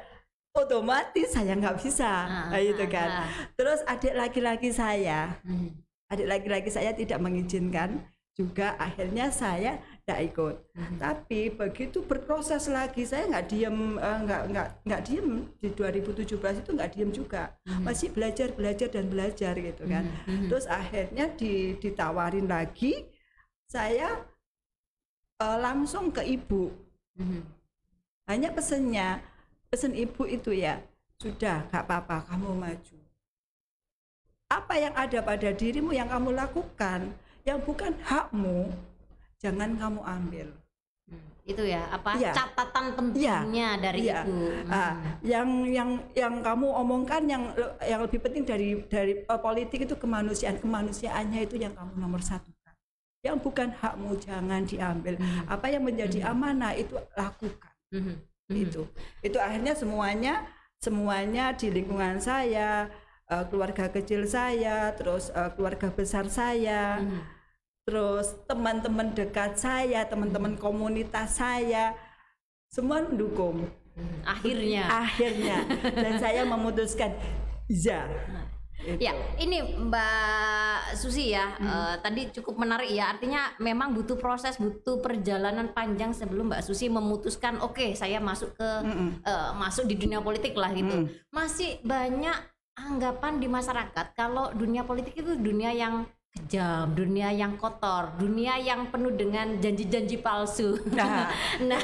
otomatis 0.52 1.32
saya 1.32 1.56
nggak 1.56 1.80
bisa, 1.80 2.06
Ah, 2.06 2.52
Nah, 2.52 2.60
gitu 2.60 2.86
ah, 2.86 2.92
kan. 2.92 3.10
ah. 3.24 3.28
Terus 3.56 3.80
adik 3.86 4.14
laki-laki 4.14 4.70
saya, 4.70 5.40
Mhm. 5.46 5.70
adik 6.10 6.28
laki-laki 6.28 6.70
saya 6.70 6.92
tidak 6.92 7.18
mengizinkan 7.18 8.04
juga 8.34 8.74
akhirnya 8.78 9.30
saya 9.30 9.78
tidak 10.04 10.20
ikut. 10.36 10.56
Mhm. 10.76 10.98
tapi 11.00 11.48
begitu 11.48 12.04
berproses 12.04 12.68
lagi 12.68 13.08
saya 13.08 13.24
nggak 13.32 13.48
diem 13.48 13.96
eh, 13.96 14.20
nggak 14.28 14.42
nggak 14.52 14.68
nggak 14.84 15.02
diem. 15.08 15.30
Di 15.64 15.68
2017 15.72 16.60
itu 16.60 16.70
nggak 16.76 16.92
diem 16.92 17.12
juga. 17.16 17.56
Masih 17.64 18.12
belajar 18.12 18.52
belajar 18.52 18.92
dan 18.92 19.08
belajar 19.08 19.56
gitu 19.56 19.84
kan. 19.88 20.04
Mhm. 20.28 20.52
terus 20.52 20.68
akhirnya 20.68 21.32
di, 21.40 21.80
ditawarin 21.80 22.52
lagi 22.52 23.08
saya 23.72 24.28
eh, 25.40 25.58
langsung 25.64 26.12
ke 26.12 26.22
ibu. 26.28 26.70
Mhm. 27.14 27.42
hanya 28.24 28.56
pesennya 28.56 29.20
pesen 29.68 29.94
ibu 29.94 30.24
itu 30.24 30.56
ya 30.56 30.80
sudah 31.20 31.68
nggak 31.72 31.84
apa-apa 31.88 32.28
kamu 32.28 32.52
maju. 32.56 32.98
Apa 34.52 34.76
yang 34.80 34.94
ada 34.96 35.20
pada 35.24 35.50
dirimu 35.56 35.96
yang 35.96 36.12
kamu 36.12 36.36
lakukan 36.36 37.16
yang 37.44 37.60
bukan 37.64 37.92
hakmu 38.04 38.72
jangan 39.44 39.76
kamu 39.76 40.00
ambil 40.02 40.48
Hmm, 41.04 41.20
itu 41.44 41.68
ya 41.68 41.84
apa 41.92 42.16
Iya. 42.16 42.32
catatan 42.32 42.96
pentingnya 42.96 43.76
dari 43.76 44.08
Iya. 44.08 44.24
itu 44.24 44.40
Ah, 44.72 44.96
Hmm. 44.96 45.20
yang 45.20 45.50
yang 45.68 45.90
yang 46.16 46.34
kamu 46.40 46.64
omongkan 46.72 47.28
yang 47.28 47.44
yang 47.84 48.00
lebih 48.00 48.24
penting 48.24 48.48
dari 48.48 48.80
dari 48.88 49.20
eh, 49.20 49.40
politik 49.44 49.84
itu 49.84 50.00
kemanusiaan 50.00 50.64
kemanusiaannya 50.64 51.44
itu 51.44 51.60
yang 51.60 51.76
kamu 51.76 52.00
nomor 52.00 52.24
satu 52.24 52.48
yang 53.20 53.36
bukan 53.36 53.72
hakmu 53.74 54.16
jangan 54.16 54.64
diambil 54.64 55.20
Hmm. 55.20 55.44
apa 55.48 55.68
yang 55.68 55.84
menjadi 55.84 56.24
amanah 56.26 56.72
itu 56.72 56.96
lakukan 57.16 57.72
Mhm. 57.92 58.16
Mhm. 58.48 58.56
itu 58.64 58.82
itu 59.22 59.38
akhirnya 59.38 59.76
semuanya 59.76 60.34
semuanya 60.80 61.52
di 61.52 61.68
lingkungan 61.68 62.20
saya 62.20 62.88
eh, 63.26 63.44
keluarga 63.48 63.88
kecil 63.88 64.24
saya 64.24 64.92
terus 64.94 65.32
eh, 65.32 65.52
keluarga 65.56 65.88
besar 65.90 66.28
saya 66.28 67.00
Mhm. 67.00 67.20
Terus 67.84 68.32
teman-teman 68.48 69.12
dekat 69.12 69.60
saya 69.60 70.08
teman-teman 70.08 70.56
komunitas 70.56 71.36
saya 71.40 71.92
semua 72.72 73.04
mendukung 73.04 73.68
akhirnya 74.24 74.88
akhirnya 74.90 75.68
dan 75.94 76.14
saya 76.18 76.42
memutuskan 76.48 77.12
iya 77.70 78.08
Ya, 79.00 79.16
ini 79.40 79.64
Mbak 79.80 81.00
Susi 81.00 81.32
ya, 81.32 81.56
Hmm. 81.56 81.72
eh, 81.72 81.96
tadi 82.04 82.22
cukup 82.36 82.60
menarik 82.60 82.92
ya. 82.92 83.16
Artinya 83.16 83.56
memang 83.64 83.96
butuh 83.96 84.20
proses, 84.20 84.60
butuh 84.60 85.00
perjalanan 85.00 85.72
panjang 85.72 86.12
sebelum 86.12 86.52
Mbak 86.52 86.68
Susi 86.68 86.92
memutuskan, 86.92 87.64
oke, 87.64 87.96
saya 87.96 88.20
masuk 88.20 88.60
ke 88.60 88.70
Mm-mm. 88.84 89.24
eh, 89.24 89.52
masuk 89.56 89.88
di 89.88 89.96
dunia 89.96 90.20
politik 90.20 90.52
lah 90.60 90.76
gitu. 90.76 90.92
Mm. 91.00 91.08
Masih 91.32 91.80
banyak 91.80 92.36
anggapan 92.76 93.40
di 93.40 93.48
masyarakat 93.48 94.06
kalau 94.20 94.52
dunia 94.52 94.84
politik 94.84 95.16
itu 95.16 95.32
dunia 95.40 95.72
yang 95.72 96.04
kejam, 96.34 96.98
dunia 96.98 97.30
yang 97.30 97.62
kotor, 97.62 98.18
dunia 98.18 98.58
yang 98.58 98.90
penuh 98.90 99.14
dengan 99.14 99.62
janji-janji 99.62 100.18
palsu. 100.18 100.82
Nah, 100.90 101.30
nah, 101.70 101.82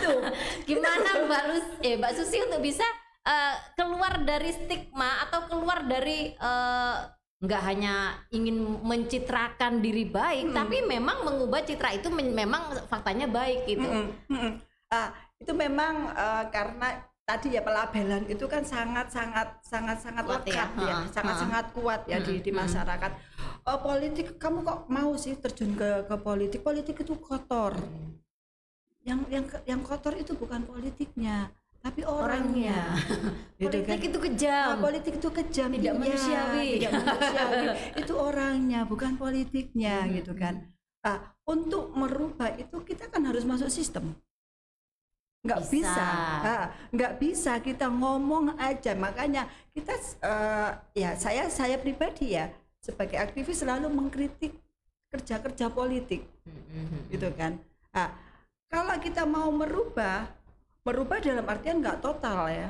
gimana 0.65 1.09
Mbak 1.29 1.43
Lus, 1.53 1.67
eh 1.85 1.93
Mbak 2.01 2.13
Susi 2.17 2.41
untuk 2.41 2.65
bisa 2.65 2.85
eh, 3.29 3.55
keluar 3.77 4.25
dari 4.25 4.49
stigma 4.49 5.21
atau 5.29 5.45
keluar 5.45 5.85
dari 5.85 6.33
eh, 6.33 6.95
nggak 7.39 7.63
hanya 7.63 8.19
ingin 8.35 8.83
mencitrakan 8.83 9.79
diri 9.79 10.03
baik, 10.09 10.51
tapi 10.51 10.83
memang 10.83 11.23
mengubah 11.23 11.63
citra 11.63 11.95
itu 11.95 12.11
memang 12.11 12.83
faktanya 12.91 13.31
baik 13.31 13.63
gitu. 13.63 13.87
Mm-mm, 13.87 14.11
mm-mm. 14.27 14.53
Ah, 14.91 15.13
itu 15.37 15.53
memang 15.53 16.09
eh, 16.17 16.43
karena 16.51 16.99
tadi 17.29 17.47
ya 17.53 17.61
pelabelan 17.61 18.25
itu 18.25 18.45
kan 18.49 18.65
sangat 18.65 19.13
sangat 19.13 19.47
sangat 19.61 19.97
sangat 20.01 20.25
Kuat 20.25 20.41
ya, 20.49 20.65
lekat 20.65 20.69
ya, 20.81 20.95
ha, 20.97 21.05
sangat 21.13 21.35
ha. 21.37 21.41
sangat 21.45 21.65
kuat 21.77 22.01
ya 22.09 22.17
di 22.17 22.41
di 22.41 22.49
masyarakat. 22.49 23.11
Oh, 23.69 23.77
politik 23.85 24.41
kamu 24.41 24.65
kok 24.65 24.79
mau 24.89 25.13
sih 25.13 25.37
terjun 25.37 25.77
ke 25.77 26.09
ke 26.09 26.15
politik? 26.17 26.65
Politik 26.65 27.05
itu 27.05 27.13
kotor. 27.21 27.77
Yang 29.05 29.19
yang 29.29 29.45
yang 29.69 29.81
kotor 29.85 30.17
itu 30.17 30.33
bukan 30.33 30.65
politiknya, 30.65 31.53
tapi 31.79 32.01
orangnya. 32.03 32.97
Gitu 33.59 33.67
Politik 33.67 33.91
kan? 33.91 34.07
itu 34.07 34.17
kejam. 34.23 34.67
politik 34.79 35.13
itu 35.19 35.29
kejam 35.29 35.69
Tidak 35.75 35.83
iya, 35.83 35.99
manusiawi. 35.99 36.67
tidak 36.79 36.91
manusiawi. 36.95 37.57
itu 38.01 38.13
orangnya 38.15 38.79
bukan 38.87 39.11
politiknya 39.19 40.07
Hmm, 40.07 40.15
gitu 40.15 40.31
kan 40.31 40.63
nah, 41.03 41.17
untuk 41.43 41.91
merubah 41.91 42.55
itu 42.55 42.79
kita 42.87 43.11
kan 43.11 43.19
harus 43.27 43.43
masuk 43.43 43.67
sistem 43.67 44.15
nggak 45.39 45.59
Bisa. 45.71 45.71
bisa, 45.71 46.07
Ah, 46.43 46.65
nggak 46.91 47.13
bisa 47.15 47.53
kita 47.63 47.87
ngomong 47.87 48.59
aja. 48.59 48.91
Makanya 48.91 49.47
kita 49.71 49.95
eh, 50.19 50.69
ya 50.99 51.15
saya 51.15 51.47
saya 51.47 51.79
pribadi 51.79 52.35
ya 52.35 52.51
sebagai 52.83 53.15
aktivis 53.19 53.63
selalu 53.63 53.87
mengkritik 53.87 54.55
kerja 55.09 55.39
kerja 55.39 55.71
politik 55.71 56.21
gitu 57.09 57.27
kan. 57.33 57.55
Nah, 57.95 58.13
kalau 58.67 58.95
kita 58.99 59.23
mau 59.23 59.47
merubah 59.49 60.27
merubah 60.83 61.17
dalam 61.23 61.45
artian 61.47 61.79
nggak 61.79 62.03
total 62.03 62.51
ya. 62.51 62.69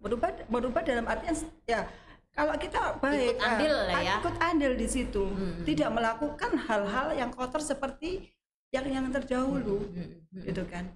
Merubah 0.00 0.30
merubah 0.48 0.82
dalam 0.86 1.04
artian 1.04 1.34
ya 1.68 1.84
kalau 2.32 2.54
kita 2.54 2.94
baik 3.02 3.34
Ikut 3.34 3.42
andil 3.42 3.74
ah, 3.74 3.82
lah 3.90 4.00
ya. 4.00 4.14
ikut 4.22 4.36
andil 4.38 4.72
di 4.78 4.86
situ. 4.88 5.24
Hmm. 5.26 5.66
tidak 5.66 5.90
melakukan 5.90 6.52
hal-hal 6.56 7.08
yang 7.12 7.30
kotor 7.34 7.58
seperti 7.58 8.30
yang 8.70 8.86
yang 8.86 9.06
terdahulu. 9.10 9.82
Hmm. 9.90 10.46
gitu 10.46 10.62
kan 10.70 10.86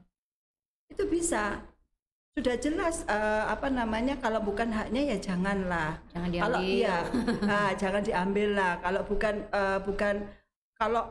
itu 0.93 1.05
bisa. 1.09 1.59
Sudah 2.33 2.57
jelas 2.57 3.05
eh, 3.05 3.45
apa 3.45 3.69
namanya 3.69 4.17
kalau 4.17 4.41
bukan 4.41 4.73
haknya 4.73 5.13
ya 5.13 5.17
janganlah. 5.21 6.01
Jangan 6.17 6.29
kalau 6.33 6.59
diambil. 6.61 6.73
iya 6.73 6.97
ah, 7.53 7.71
jangan 7.77 8.03
diambil 8.05 8.49
lah. 8.57 8.73
Kalau 8.81 9.01
bukan 9.05 9.35
eh, 9.53 9.79
bukan 9.85 10.15
kalau 10.81 11.05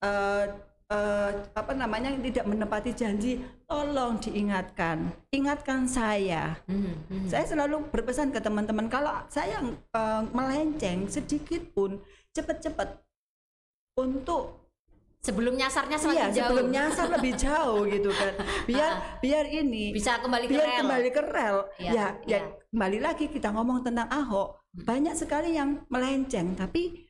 eh, 0.00 0.44
eh, 0.88 1.30
apa 1.52 1.72
namanya 1.76 2.16
tidak 2.16 2.48
menepati 2.48 2.96
janji 2.96 3.44
tolong 3.68 4.16
diingatkan. 4.24 5.12
Ingatkan 5.36 5.84
saya. 5.84 6.56
Mhm, 6.64 6.92
mhm. 7.12 7.28
saya 7.28 7.44
selalu 7.44 7.84
berpesan 7.92 8.32
ke 8.32 8.40
teman-teman 8.40 8.88
kalau 8.88 9.12
saya 9.28 9.60
eh, 9.68 10.22
melenceng 10.32 11.12
sedikit 11.12 11.60
pun 11.76 12.00
cepat-cepat 12.32 13.04
untuk 14.00 14.63
Sebelum 15.24 15.56
nyasarnya 15.56 15.96
semakin 15.96 16.20
iya 16.20 16.28
jauh. 16.28 16.38
sebelum 16.44 16.66
nyasar 16.68 17.06
lebih 17.10 17.32
jauh 17.44 17.80
gitu 17.88 18.10
kan. 18.10 18.32
Biar 18.64 18.92
biar 19.18 19.44
ini 19.48 19.88
bisa 19.90 20.20
kembali 20.20 20.44
ke 20.44 20.52
biar 20.52 20.68
rel. 20.68 20.78
kembali 20.84 21.08
ke 21.10 21.22
rel. 21.24 21.56
Iya, 21.74 21.90
ya 21.90 21.92
ya 21.96 22.08
iya. 22.28 22.40
kembali 22.68 22.98
lagi 23.00 23.24
kita 23.26 23.48
ngomong 23.50 23.80
tentang 23.80 24.04
Ahok. 24.06 24.60
Banyak 24.76 25.14
sekali 25.14 25.56
yang 25.56 25.80
melenceng 25.88 26.52
tapi 26.52 27.08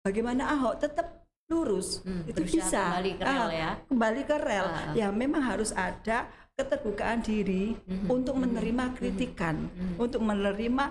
bagaimana 0.00 0.50
Ahok 0.50 0.74
tetap 0.78 1.22
lurus. 1.46 2.02
Hmm, 2.02 2.26
itu 2.26 2.42
bisa. 2.42 2.90
kembali 2.90 3.12
ke 3.14 3.22
rel 3.22 3.38
Ah, 3.38 3.50
ya. 3.52 3.70
kembali 3.86 4.22
ke 4.24 4.36
rel. 4.36 4.66
Ah. 4.66 4.90
ya 4.92 5.08
memang 5.08 5.42
harus 5.44 5.70
ada 5.70 6.26
keterbukaan 6.54 7.18
diri 7.20 7.74
Mhm, 7.76 8.06
untuk 8.08 8.34
menerima 8.34 8.94
kritikan 8.94 9.66
untuk 9.96 10.22
menerima 10.22 10.90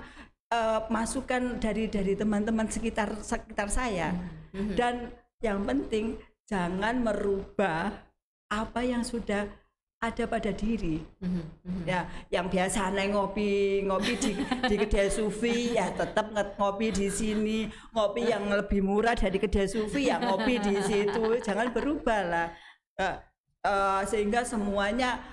eh, 0.49 0.79
masukan 0.87 1.57
dari 1.57 1.87
dari 1.87 2.13
teman-teman 2.13 2.67
sekitar 2.67 3.17
sekitar 3.17 3.67
saya. 3.67 4.15
Dan 4.53 5.09
yang 5.39 5.65
penting 5.65 6.21
jangan 6.47 7.03
merubah 7.03 7.91
apa 8.51 8.81
yang 8.85 9.01
sudah 9.01 9.49
ada 10.03 10.23
pada 10.27 10.51
diri. 10.51 10.99
Mhm, 11.23 11.43
mhm. 11.63 11.83
ya 11.87 12.03
yang 12.27 12.51
biasa 12.51 12.91
naik 12.91 13.15
ngopi 13.15 13.79
ngopi 13.87 14.13
di 14.19 14.31
di 14.67 14.75
kedai 14.75 15.07
sufi 15.07 15.79
ya 15.79 15.95
tetap 15.95 16.27
ngopi 16.59 16.91
di 16.91 17.07
sini. 17.07 17.71
Ngopi 17.95 18.27
yang 18.27 18.51
lebih 18.51 18.83
murah 18.83 19.15
dari 19.15 19.39
kedai 19.39 19.71
sufi 19.71 20.11
ya 20.11 20.19
ngopi 20.19 20.59
di 20.59 20.75
situ. 20.83 21.39
Jangan 21.39 21.71
berubah 21.71 22.19
lah. 22.27 22.47
Eh, 22.99 23.15
eh, 23.63 24.01
sehingga 24.03 24.43
semuanya 24.43 25.23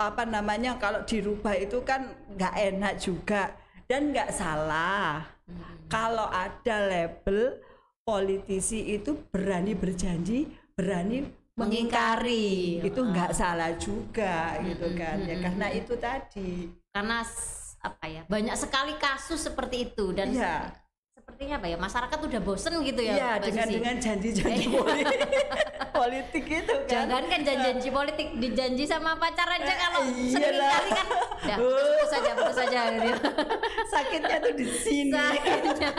apa 0.00 0.24
namanya 0.24 0.80
kalau 0.80 1.04
dirubah 1.04 1.52
itu 1.56 1.84
kan 1.84 2.16
nggak 2.32 2.54
enak 2.72 2.94
juga. 2.96 3.52
Dan 3.84 4.16
nggak 4.16 4.32
salah. 4.32 5.28
Kalau 5.86 6.26
ada 6.26 6.76
label 6.90 7.62
politisi 8.06 8.94
itu 8.94 9.18
berani 9.34 9.74
berjanji 9.74 10.46
berani 10.78 11.26
mengingkari. 11.58 12.78
Itu 12.86 13.02
nggak 13.02 13.34
salah 13.34 13.74
juga 13.74 14.54
gitu 14.62 14.94
kan. 14.94 15.26
Ya 15.26 15.36
karena 15.42 15.66
itu 15.74 15.98
tadi. 15.98 16.70
Karena 16.94 17.26
apa 17.82 18.04
ya 18.06 18.22
banyak 18.30 18.56
sekali 18.56 18.94
kasus 18.98 19.50
seperti 19.50 19.90
itu 19.90 20.14
dan 20.14 20.30
Iya. 20.30 20.85
Sepertinya 21.26 21.58
apa 21.58 21.66
ya 21.66 21.74
masyarakat 21.76 22.18
udah 22.22 22.40
bosen 22.40 22.70
gitu 22.80 23.02
ya 23.02 23.12
ya 23.12 23.30
Mbak 23.34 23.42
dengan 23.44 23.66
dengan 23.68 23.94
janji-janji 23.98 24.66
politik 24.78 25.20
politik 25.90 26.44
itu 26.46 26.70
kan 26.70 26.86
jangan 26.86 27.22
kan 27.26 27.40
janji-janji 27.42 27.88
politik 27.90 28.28
dijanji 28.38 28.84
sama 28.86 29.18
pacar 29.18 29.50
aja 29.50 29.66
Eh, 29.66 29.74
kalau 29.76 30.00
iyalah. 30.06 30.30
sering 30.30 30.54
kali 30.62 30.90
kan 30.92 31.06
Uh. 31.46 31.58
putus 31.58 32.10
saja 32.10 32.30
putus 32.32 32.56
saja 32.56 32.80
gitu. 32.94 33.28
sakitnya 33.92 34.36
tuh 34.40 34.54
di 34.54 34.66
sini 34.66 35.14
Sakitnya. 35.34 35.90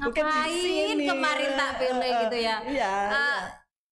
Bukan 0.00 0.24
di 0.24 0.52
sini. 0.56 1.04
kemarin 1.04 1.50
tak 1.54 1.70
pilih 1.76 2.12
gitu 2.24 2.36
ya 2.38 2.56
Iya, 2.60 2.64
Eh, 2.64 2.72
iya. 2.72 2.96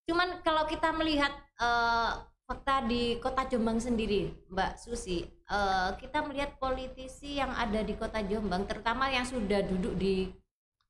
cuman 0.05 0.29
kalau 0.41 0.65
kita 0.65 0.89
melihat 0.93 1.29
eh, 1.57 2.11
fakta 2.49 2.81
di 2.89 3.21
kota 3.21 3.45
Jombang 3.45 3.77
sendiri 3.77 4.33
Mbak 4.49 4.81
Susi. 4.81 5.21
Eh, 5.29 5.91
kita 6.01 6.25
melihat 6.25 6.57
politisi 6.57 7.37
yang 7.37 7.53
ada 7.53 7.85
di 7.85 7.93
kota 7.93 8.25
Jombang 8.25 8.65
terutama 8.65 9.13
yang 9.13 9.29
sudah 9.29 9.61
duduk 9.69 9.93
di 10.01 10.33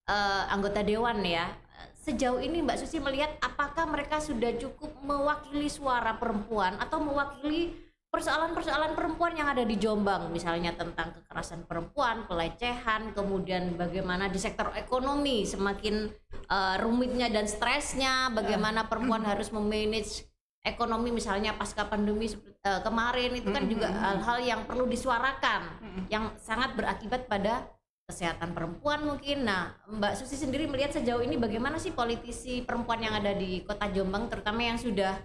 eh, 0.07 0.45
anggota 0.55 0.87
dewan 0.87 1.19
ya. 1.27 1.51
Sejauh 1.99 2.39
ini 2.39 2.63
Mbak 2.63 2.79
Susi 2.79 3.03
melihat 3.03 3.35
apakah 3.43 3.91
mereka 3.91 4.23
sudah 4.23 4.55
cukup 4.55 5.03
mewakili 5.03 5.67
suara 5.67 6.15
perempuan 6.15 6.79
atau 6.79 7.03
mewakili 7.03 7.75
persoalan-persoalan 8.09 8.95
perempuan 8.95 9.35
yang 9.35 9.51
ada 9.51 9.67
di 9.67 9.75
Jombang? 9.83 10.31
Misalnya 10.31 10.79
tentang 10.79 11.11
kekerasan 11.11 11.67
perempuan, 11.67 12.31
pelecehan, 12.31 13.11
kemudian 13.19 13.75
bagaimana 13.75 14.31
di 14.31 14.39
sektor 14.39 14.71
ekonomi 14.79 15.43
semakin 15.43 16.07
eh, 16.31 16.77
rumitnya 16.79 17.27
dan 17.35 17.51
stresnya, 17.51 18.31
bagaimana 18.31 18.87
perempuan 18.87 19.27
harus 19.27 19.51
memanage 19.51 20.23
ekonomi 20.69 21.11
misalnya 21.11 21.57
pasca 21.57 21.89
pandemi 21.89 22.29
eh, 22.29 22.81
kemarin 22.85 23.33
itu 23.35 23.49
kan 23.49 23.65
juga 23.65 23.89
hal-hal 23.89 24.39
yang 24.45 24.61
perlu 24.69 24.85
disuarakan 24.85 25.65
yang 26.13 26.37
sangat 26.37 26.77
berakibat 26.77 27.27
pada 27.27 27.67
kesehatan 28.09 28.57
perempuan 28.57 29.05
mungkin. 29.05 29.45
Nah, 29.45 29.77
Mbak 29.85 30.17
Susi 30.17 30.41
sendiri 30.41 30.65
melihat 30.65 30.97
sejauh 30.97 31.21
ini 31.21 31.37
bagaimana 31.37 31.77
sih 31.77 31.93
politisi 31.93 32.65
perempuan 32.65 33.05
yang 33.05 33.13
ada 33.13 33.37
di 33.37 33.61
Kota 33.69 33.85
Jombang 33.93 34.33
terutama 34.33 34.65
yang 34.65 34.81
sudah 34.81 35.21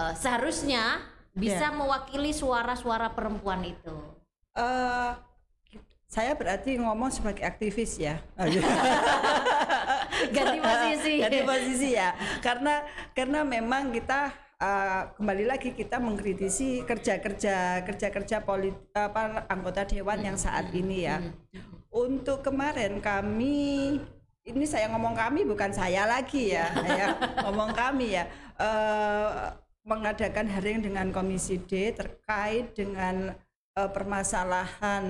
uh, 0.00 0.16
seharusnya 0.16 1.04
bisa 1.36 1.68
yeah. 1.68 1.76
mewakili 1.76 2.32
suara-suara 2.32 3.12
perempuan 3.12 3.68
itu? 3.68 3.92
Uh, 4.56 5.12
saya 6.08 6.32
berarti 6.32 6.80
ngomong 6.80 7.12
sebagai 7.12 7.44
aktivis 7.44 8.00
ya. 8.00 8.16
Ganti 10.34 10.58
posisi. 10.64 11.14
Ganti 11.22 11.40
posisi 11.44 11.88
ya. 11.92 12.16
Karena 12.40 12.80
karena 13.12 13.44
memang 13.44 13.92
kita 13.92 14.32
uh, 14.60 15.12
kembali 15.16 15.44
lagi 15.48 15.72
kita 15.76 16.00
mengkritisi 16.00 16.84
kerja-kerja 16.84 17.84
kerja-kerja 17.84 18.44
politik 18.44 18.92
apa 18.96 19.44
anggota 19.48 19.84
dewan 19.84 20.20
yang 20.24 20.38
saat 20.40 20.72
ini 20.72 21.08
ya. 21.08 21.20
Untuk 21.92 22.44
kemarin 22.44 23.00
kami 23.00 23.96
ini 24.46 24.64
saya 24.68 24.86
ngomong 24.94 25.16
kami 25.16 25.42
bukan 25.42 25.72
saya 25.74 26.06
lagi 26.06 26.54
ya, 26.54 26.70
ya 27.00 27.06
ngomong 27.44 27.72
kami 27.72 28.16
ya. 28.16 28.24
Uh, 28.56 29.52
mengadakan 29.86 30.50
hearing 30.50 30.82
dengan 30.82 31.14
Komisi 31.14 31.62
D 31.62 31.94
terkait 31.94 32.74
dengan 32.74 33.38
uh, 33.78 33.90
permasalahan 33.94 35.06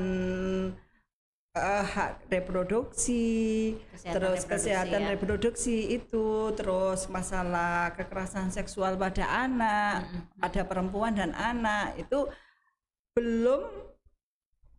uh, 1.56 1.84
hak 1.84 2.28
reproduksi, 2.28 3.74
kesehatan 3.90 4.12
terus 4.12 4.38
reproduksi, 4.44 4.52
kesehatan 4.52 5.00
ya. 5.00 5.08
reproduksi 5.16 5.76
itu, 5.96 6.28
terus 6.52 7.08
masalah 7.08 7.96
kekerasan 7.96 8.52
seksual 8.52 8.94
pada 9.00 9.24
anak, 9.24 10.04
mm 10.04 10.08
-hmm. 10.12 10.22
pada 10.38 10.60
perempuan 10.68 11.16
dan 11.16 11.32
anak 11.32 11.96
itu 11.96 12.28
belum 13.16 13.64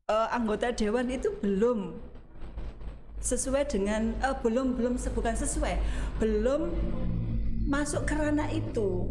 uh, 0.07 0.27
anggota 0.29 0.69
dewan 0.69 1.09
itu 1.09 1.33
belum 1.41 1.97
sesuai 3.17 3.65
dengan 3.65 4.13
uh, 4.21 4.37
belum 4.45 4.77
belum 4.77 5.01
bukan 5.01 5.35
sesuai, 5.35 5.75
belum 6.21 6.69
masuk 7.67 8.07
ke 8.07 8.15
ranah 8.15 8.47
itu 8.53 9.09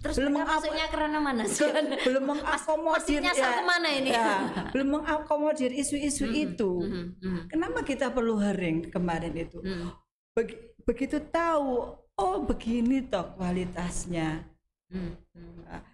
Terus 0.00 0.16
belum 0.16 0.32
maksudnya 0.32 0.86
karena 0.88 1.18
mana 1.20 1.42
sih? 1.44 1.60
belum 2.08 2.24
mengakomodir 2.24 3.20
ya, 3.20 3.32
ke 3.36 3.62
mana 3.68 3.88
ini? 3.92 4.08
Ya, 4.08 4.48
belum 4.72 4.88
mengakomodir 4.96 5.70
isu-isu 5.76 6.24
hmm, 6.24 6.44
itu. 6.48 6.72
Hmm, 6.80 7.06
hmm, 7.20 7.40
Kenapa 7.52 7.84
kita 7.84 8.08
perlu 8.08 8.40
hearing 8.40 8.88
kemarin 8.88 9.36
itu? 9.36 9.60
Hmm. 9.60 9.92
Beg 10.32 10.56
begitu 10.88 11.20
tahu, 11.28 12.00
oh 12.16 12.36
begini 12.48 13.04
toh 13.04 13.36
kualitasnya. 13.36 14.48
Hmm. 14.88 15.14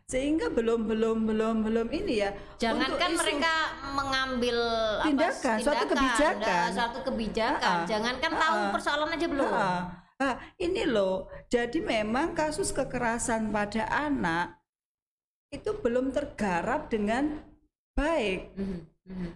Sehingga 0.06 0.54
belum 0.54 0.86
belum 0.86 1.26
belum 1.26 1.54
belum 1.66 1.86
ini 1.90 2.22
ya. 2.22 2.30
Jangankan 2.62 3.10
mereka 3.18 3.54
mengambil 3.90 4.56
tindakan, 5.02 5.02
apa, 5.02 5.10
tindakan 5.10 5.56
suatu 5.66 5.84
kebijakan, 5.90 6.66
suatu 6.70 6.98
kebijakan. 7.10 7.76
Jangankan 7.90 8.32
tahu 8.38 8.58
persoalan 8.70 9.10
aja 9.18 9.26
belum. 9.26 9.50
Nah, 10.16 10.40
ini 10.56 10.88
loh, 10.88 11.28
jadi 11.52 11.76
memang 11.76 12.32
kasus 12.32 12.73
kekerasan 12.73 13.52
pada 13.52 13.85
anak 13.92 14.56
itu 15.52 15.76
belum 15.76 16.08
tergarap 16.11 16.88
dengan 16.88 17.44
baik. 17.92 18.49
Mm 18.56 18.64
-hmm. 19.04 19.30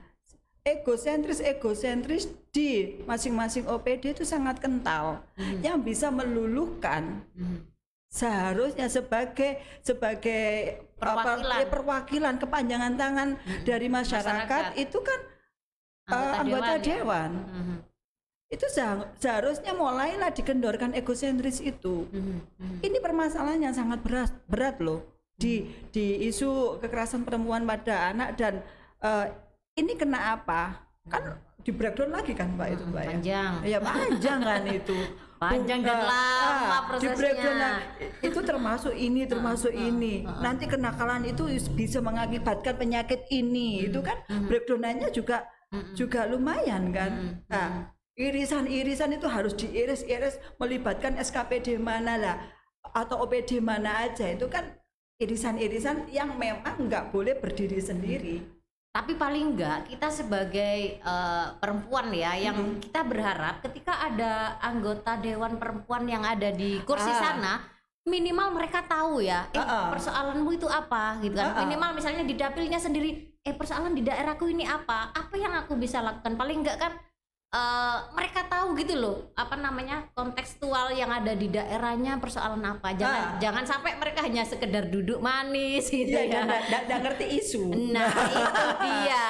Egosentris 0.61 1.41
egosentris 1.41 2.29
di 2.53 3.01
masing-masing 3.05 3.65
OPD 3.69 4.17
itu 4.17 4.25
sangat 4.25 4.61
kental, 4.61 5.21
mm 5.37 5.41
-hmm. 5.41 5.61
yang 5.61 5.79
bisa 5.85 6.09
meluluhkan. 6.09 7.29
Mm 7.37 7.45
-hmm. 7.45 7.61
Seharusnya 8.11 8.89
sebagai 8.89 9.61
sebagai 9.85 10.81
perwakilan, 10.97 11.63
apa, 11.63 11.71
perwakilan 11.71 12.35
kepanjangan 12.41 12.95
tangan 12.97 13.29
-hmm. 13.37 13.63
dari 13.69 13.87
masyarakat, 13.93 14.49
masyarakat 14.49 14.81
itu 14.81 14.99
kan 15.05 15.21
anggota, 16.09 16.25
uh, 16.25 16.41
anggota 16.41 16.73
dewan. 16.81 16.81
Ya? 16.81 16.89
dewan. 16.89 17.31
Ya? 17.37 17.90
Mm 18.51 18.59
-hmm 18.59 18.59
itu 18.61 18.67
seharusnya 19.23 19.73
mulailah 19.79 20.35
dikendorkan 20.35 20.91
egosentris 20.99 21.63
itu. 21.63 22.11
Mm-hmm. 22.11 22.83
Ini 22.83 22.99
permasalahan 22.99 23.71
yang 23.71 23.75
sangat 23.75 24.03
berat 24.03 24.35
berat 24.51 24.83
loh 24.83 25.07
di 25.39 25.71
di 25.95 26.27
isu 26.27 26.83
kekerasan 26.83 27.23
perempuan 27.23 27.63
pada 27.63 28.11
anak 28.11 28.35
dan 28.35 28.59
uh, 29.07 29.31
ini 29.79 29.95
kena 29.95 30.35
apa? 30.35 30.83
Kan 31.07 31.39
di 31.63 31.71
breakdown 31.71 32.11
lagi 32.11 32.35
kan 32.35 32.59
Mbak 32.59 32.69
itu 32.75 32.85
Mbak 32.91 33.05
panjang. 33.07 33.53
ya? 33.63 33.71
Ya 33.71 33.79
panjang 33.79 34.39
kan 34.43 34.63
itu. 34.67 34.99
Panjang 35.41 35.81
dan 35.81 36.05
lama 36.05 36.69
ah, 36.69 36.81
prosesnya. 36.85 37.01
Di 37.01 37.17
breakdown 37.17 37.61
itu 38.21 38.41
termasuk 38.45 38.93
ini 38.93 39.25
termasuk 39.25 39.73
uh, 39.73 39.87
ini. 39.89 40.21
Uh, 40.21 40.37
uh. 40.37 40.43
Nanti 40.45 40.69
kenakalan 40.69 41.25
itu 41.25 41.49
bisa 41.73 42.05
mengakibatkan 42.05 42.77
penyakit 42.77 43.25
ini. 43.33 43.89
Itu 43.89 44.05
kan 44.05 44.21
breakdownannya 44.29 45.09
juga 45.15 45.49
juga 45.97 46.29
lumayan 46.29 46.93
kan. 46.93 47.41
Nah, 47.49 47.89
irisan-irisan 48.19 49.17
itu 49.17 49.27
harus 49.31 49.55
diiris-iris 49.55 50.41
melibatkan 50.59 51.17
SKPD 51.21 51.79
mana 51.79 52.15
lah 52.19 52.37
atau 52.97 53.23
OPD 53.29 53.61
mana 53.61 54.09
aja 54.09 54.27
itu 54.33 54.49
kan 54.49 54.77
irisan-irisan 55.21 56.09
yang 56.09 56.35
memang 56.41 56.89
nggak 56.89 57.13
boleh 57.13 57.37
berdiri 57.37 57.79
sendiri 57.79 58.41
tapi 58.91 59.15
paling 59.15 59.55
enggak 59.55 59.87
kita 59.87 60.11
sebagai 60.11 60.99
uh, 61.07 61.55
perempuan 61.63 62.11
ya 62.11 62.35
yang 62.35 62.59
hmm. 62.59 62.83
kita 62.83 63.07
berharap 63.07 63.63
ketika 63.63 63.95
ada 64.03 64.59
anggota 64.59 65.15
dewan 65.23 65.63
perempuan 65.63 66.11
yang 66.11 66.27
ada 66.27 66.51
di 66.51 66.83
kursi 66.83 67.07
ah. 67.07 67.21
sana 67.21 67.53
minimal 68.03 68.51
mereka 68.51 68.83
tahu 68.83 69.23
ya 69.23 69.47
eh 69.55 69.61
uh 69.61 69.63
-uh. 69.63 69.87
persoalanmu 69.95 70.51
itu 70.57 70.67
apa 70.67 71.23
gitu 71.23 71.39
kan 71.39 71.55
uh 71.55 71.55
-uh. 71.55 71.63
minimal 71.63 71.95
misalnya 71.95 72.27
di 72.27 72.35
dapilnya 72.35 72.83
sendiri 72.83 73.31
eh 73.47 73.55
persoalan 73.55 73.95
di 73.95 74.03
daerahku 74.03 74.51
ini 74.51 74.67
apa 74.67 75.15
apa 75.15 75.35
yang 75.39 75.55
aku 75.55 75.79
bisa 75.79 76.03
lakukan 76.03 76.35
paling 76.35 76.67
enggak 76.67 76.83
kan 76.83 76.93
uh, 77.55 77.99
mereka 78.15 78.47
tahu 78.47 78.75
gitu 78.79 78.95
loh 78.99 79.17
apa 79.35 79.59
namanya 79.59 80.07
kontekstual 80.15 80.95
yang 80.95 81.11
ada 81.11 81.35
di 81.35 81.51
daerahnya 81.51 82.19
persoalan 82.23 82.63
apa 82.63 82.95
jangan 82.95 83.23
ah. 83.37 83.39
jangan 83.43 83.65
sampai 83.67 83.93
mereka 83.99 84.23
hanya 84.25 84.43
sekedar 84.47 84.87
duduk 84.89 85.19
manis 85.19 85.91
gitu 85.91 86.11
ya, 86.11 86.27
ya. 86.27 86.43
Dan, 86.87 86.99
ngerti 87.03 87.27
isu 87.43 87.95
nah 87.95 88.11
itu 88.35 88.65
dia 88.83 89.29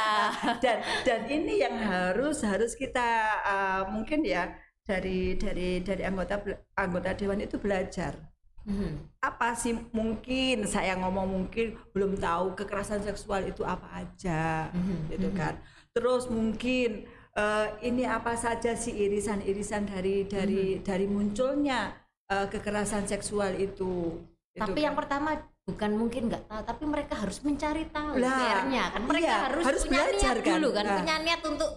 dan 0.61 0.79
dan 1.05 1.21
ini 1.29 1.65
yang 1.65 1.77
harus 1.81 2.45
harus 2.45 2.77
kita 2.77 3.41
uh, 3.45 3.83
mungkin 3.89 4.25
ya 4.25 4.53
dari 4.85 5.39
dari 5.39 5.81
dari 5.81 6.03
anggota 6.05 6.41
anggota 6.77 7.17
dewan 7.17 7.41
itu 7.45 7.57
belajar 7.57 8.31
Hmm. 8.61 9.09
Apa 9.25 9.57
sih 9.57 9.73
mungkin 9.73 10.69
saya 10.69 10.93
ngomong 11.01 11.33
mungkin 11.33 11.81
belum 11.97 12.21
tahu 12.21 12.53
kekerasan 12.61 13.01
seksual 13.01 13.49
itu 13.49 13.65
apa 13.65 14.05
aja, 14.05 14.69
hmm. 14.69 15.17
gitu 15.17 15.33
kan. 15.33 15.57
Terus 15.97 16.29
mungkin 16.29 17.09
uh, 17.37 17.67
ini 17.85 18.07
apa 18.07 18.35
saja 18.35 18.75
sih 18.75 18.97
irisan-irisan 18.97 19.87
dari 19.87 20.25
dari 20.27 20.79
hmm. 20.79 20.83
dari 20.87 21.07
munculnya 21.07 21.95
uh, 22.31 22.47
kekerasan 22.51 23.07
seksual 23.07 23.55
itu. 23.59 24.19
Tapi 24.55 24.75
itu 24.75 24.81
yang 24.83 24.95
kan. 24.99 25.01
pertama 25.07 25.31
bukan 25.71 25.91
mungkin 25.95 26.23
nggak 26.27 26.45
tahu, 26.51 26.61
tapi 26.67 26.85
mereka 26.89 27.15
harus 27.15 27.39
mencari 27.47 27.85
tahu 27.95 28.19
nah, 28.19 28.67
nya 28.67 28.91
kan 28.91 29.03
mereka 29.07 29.31
iya, 29.31 29.39
harus, 29.47 29.65
harus 29.65 29.83
punya 29.87 30.03
belajar 30.03 30.35
niat 30.35 30.43
kan? 30.43 30.55
dulu 30.59 30.69
kan, 30.75 30.85
nah. 30.85 30.97
punya 30.99 31.17
niat 31.23 31.41
untuk 31.47 31.71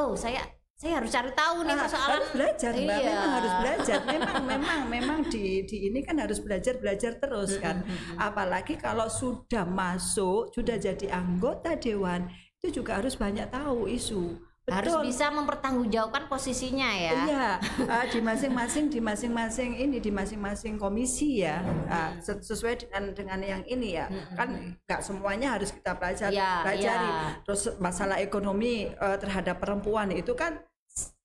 oh 0.00 0.12
saya 0.16 0.40
saya 0.76 1.00
harus 1.00 1.08
cari 1.08 1.32
tahu 1.32 1.56
nih 1.64 1.72
nah, 1.72 1.80
persoalan 1.88 2.12
harus 2.20 2.30
belajar 2.36 2.72
mbak 2.76 2.98
iya. 3.00 3.08
memang 3.08 3.32
harus 3.32 3.54
belajar 3.56 3.98
memang 4.04 4.42
memang 4.44 4.80
memang 4.92 5.18
di 5.32 5.44
di 5.64 5.76
ini 5.88 6.00
kan 6.04 6.16
harus 6.20 6.38
belajar 6.44 6.74
belajar 6.76 7.12
terus 7.16 7.56
kan 7.56 7.80
apalagi 8.20 8.76
kalau 8.76 9.08
sudah 9.08 9.64
masuk 9.64 10.52
sudah 10.52 10.76
jadi 10.76 11.16
anggota 11.16 11.80
dewan 11.80 12.28
itu 12.60 12.80
juga 12.80 13.00
harus 13.00 13.16
banyak 13.16 13.48
tahu 13.48 13.88
isu 13.88 14.36
Betul. 14.66 14.82
harus 14.82 14.94
bisa 15.14 15.30
mempertanggungjawabkan 15.30 16.26
posisinya 16.26 16.90
ya. 16.90 17.14
Iya, 17.14 17.48
uh, 17.86 18.04
di 18.12 18.18
masing-masing 18.18 18.90
di 18.90 18.98
masing-masing 18.98 19.78
ini 19.78 20.02
di 20.02 20.10
masing-masing 20.10 20.74
komisi 20.74 21.46
ya, 21.46 21.62
uh, 21.86 22.18
sesuai 22.18 22.82
dengan 22.82 23.14
dengan 23.14 23.38
yang 23.46 23.62
ini 23.70 23.94
ya. 23.94 24.10
Kan 24.34 24.74
nggak 24.82 25.06
semuanya 25.06 25.54
harus 25.54 25.70
kita 25.70 25.94
pelajari. 25.94 26.34
Ya, 26.34 26.66
pelajari. 26.66 27.06
Ya. 27.06 27.38
Terus 27.46 27.78
masalah 27.78 28.18
ekonomi 28.18 28.90
uh, 28.98 29.14
terhadap 29.14 29.62
perempuan 29.62 30.10
itu 30.10 30.34
kan 30.34 30.58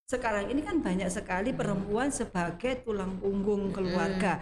sekarang 0.06 0.54
ini 0.54 0.62
kan 0.62 0.77
banyak 0.77 1.10
sekali 1.10 1.49
perempuan 1.49 2.13
sebagai 2.13 2.86
tulang 2.86 3.17
punggung 3.17 3.73
keluarga. 3.73 4.38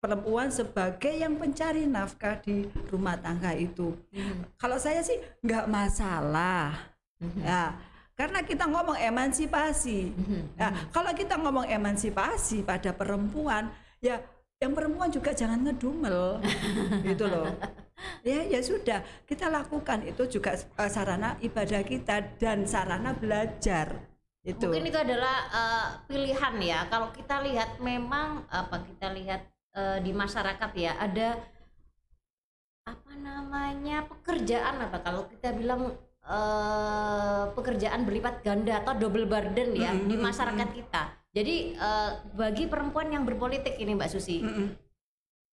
Perempuan 0.00 0.48
sebagai 0.48 1.12
yang 1.12 1.36
pencari 1.36 1.84
nafkah 1.84 2.40
di 2.40 2.64
rumah 2.88 3.20
tangga 3.20 3.52
itu. 3.52 3.92
Kalau 4.56 4.80
saya 4.80 5.04
sih 5.04 5.20
nggak 5.44 5.68
masalah. 5.68 6.88
Ya, 7.36 7.76
karena 8.20 8.44
kita 8.44 8.68
ngomong 8.68 9.00
emansipasi. 9.00 10.12
Nah, 10.60 10.92
kalau 10.92 11.08
kita 11.16 11.40
ngomong 11.40 11.64
emansipasi 11.64 12.60
pada 12.68 12.92
perempuan, 12.92 13.72
ya 13.96 14.20
yang 14.60 14.76
perempuan 14.76 15.08
juga 15.08 15.32
jangan 15.32 15.64
ngedumel, 15.64 16.36
gitu 17.08 17.24
loh. 17.24 17.48
Ya, 18.20 18.44
ya 18.44 18.60
sudah, 18.60 19.00
kita 19.24 19.48
lakukan 19.48 20.04
itu 20.04 20.36
juga 20.36 20.52
uh, 20.76 20.90
sarana 20.92 21.40
ibadah 21.40 21.80
kita 21.80 22.36
dan 22.36 22.68
sarana 22.68 23.16
belajar. 23.16 24.04
Itu. 24.44 24.68
Mungkin 24.68 24.92
itu 24.92 25.00
adalah 25.00 25.36
uh, 25.48 25.86
pilihan 26.04 26.54
ya. 26.60 26.78
Kalau 26.92 27.08
kita 27.16 27.40
lihat 27.40 27.80
memang 27.80 28.44
apa 28.52 28.84
kita 28.84 29.16
lihat 29.16 29.48
uh, 29.72 29.96
di 30.00 30.12
masyarakat 30.12 30.70
ya 30.76 30.92
ada 31.00 31.40
apa 32.84 33.12
namanya 33.16 34.04
pekerjaan 34.08 34.80
apa 34.80 35.04
kalau 35.04 35.28
kita 35.28 35.52
bilang 35.52 35.92
eh, 36.30 37.42
pekerjaan 37.58 38.06
berlipat 38.06 38.46
ganda 38.46 38.78
atau 38.86 38.94
double 38.94 39.26
burden 39.26 39.74
ya 39.74 39.90
Mm-mm, 39.90 40.06
di 40.06 40.16
masyarakat 40.16 40.68
kita. 40.70 41.02
Jadi 41.34 41.74
eh, 41.74 42.10
bagi 42.38 42.70
perempuan 42.70 43.10
yang 43.10 43.26
berpolitik 43.26 43.74
ini 43.82 43.98
Mbak 43.98 44.10
Susi, 44.14 44.38
Mm-mm. 44.40 44.78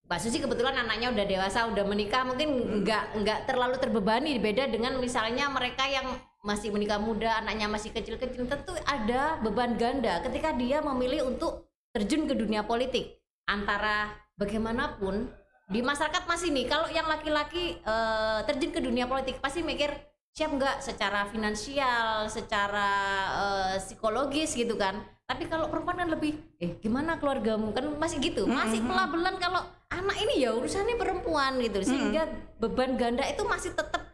Mbak 0.08 0.20
Susi 0.24 0.38
kebetulan 0.40 0.78
anaknya 0.88 1.12
udah 1.12 1.26
dewasa, 1.28 1.68
udah 1.68 1.84
menikah, 1.84 2.24
mungkin 2.24 2.82
nggak 2.86 3.04
nggak 3.26 3.40
terlalu 3.44 3.76
terbebani. 3.76 4.40
Beda 4.40 4.72
dengan 4.72 4.96
misalnya 5.04 5.52
mereka 5.52 5.84
yang 5.84 6.08
masih 6.48 6.72
menikah 6.72 6.96
muda, 6.96 7.44
anaknya 7.44 7.68
masih 7.68 7.92
kecil-kecil, 7.92 8.48
tentu 8.48 8.72
ada 8.88 9.36
beban 9.44 9.76
ganda 9.76 10.24
ketika 10.24 10.56
dia 10.56 10.80
memilih 10.80 11.28
untuk 11.28 11.68
terjun 11.92 12.24
ke 12.24 12.40
dunia 12.40 12.64
politik. 12.64 13.20
Antara 13.48 14.16
bagaimanapun 14.40 15.28
di 15.68 15.84
masyarakat 15.84 16.24
masih 16.24 16.56
nih, 16.56 16.66
kalau 16.72 16.88
yang 16.88 17.08
laki-laki 17.12 17.76
eh, 17.84 18.40
terjun 18.48 18.72
ke 18.72 18.80
dunia 18.80 19.12
politik 19.12 19.44
pasti 19.44 19.60
mikir 19.60 19.92
siap 20.38 20.54
nggak 20.54 20.86
secara 20.86 21.26
finansial, 21.34 22.30
secara 22.30 22.90
eh, 23.34 23.76
psikologis 23.82 24.54
gitu 24.54 24.78
kan. 24.78 25.02
Tapi 25.26 25.50
kalau 25.50 25.66
perempuan 25.66 25.98
kan 25.98 26.14
lebih, 26.14 26.38
eh 26.62 26.78
gimana 26.78 27.18
keluargamu? 27.18 27.74
Kan 27.74 27.90
masih 27.98 28.22
gitu, 28.22 28.46
masih 28.46 28.86
pelabelan 28.86 29.42
kalau 29.42 29.66
anak 29.90 30.14
ini 30.22 30.46
ya 30.46 30.54
urusannya 30.54 30.94
perempuan 30.94 31.58
gitu, 31.58 31.82
sehingga 31.82 32.30
beban 32.62 32.94
ganda 33.02 33.26
itu 33.26 33.42
masih 33.50 33.74
tetap 33.74 34.14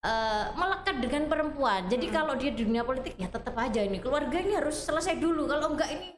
eh, 0.00 0.46
melekat 0.56 0.96
dengan 1.04 1.28
perempuan. 1.28 1.92
Jadi 1.92 2.06
kalau 2.08 2.40
dia 2.40 2.48
di 2.48 2.64
dunia 2.64 2.80
politik 2.80 3.12
ya 3.20 3.28
tetap 3.28 3.52
aja 3.60 3.84
ini. 3.84 4.00
Keluarga 4.00 4.40
ini 4.40 4.56
harus 4.56 4.80
selesai 4.80 5.20
dulu. 5.20 5.44
Kalau 5.44 5.76
enggak 5.76 5.92
ini, 5.92 6.16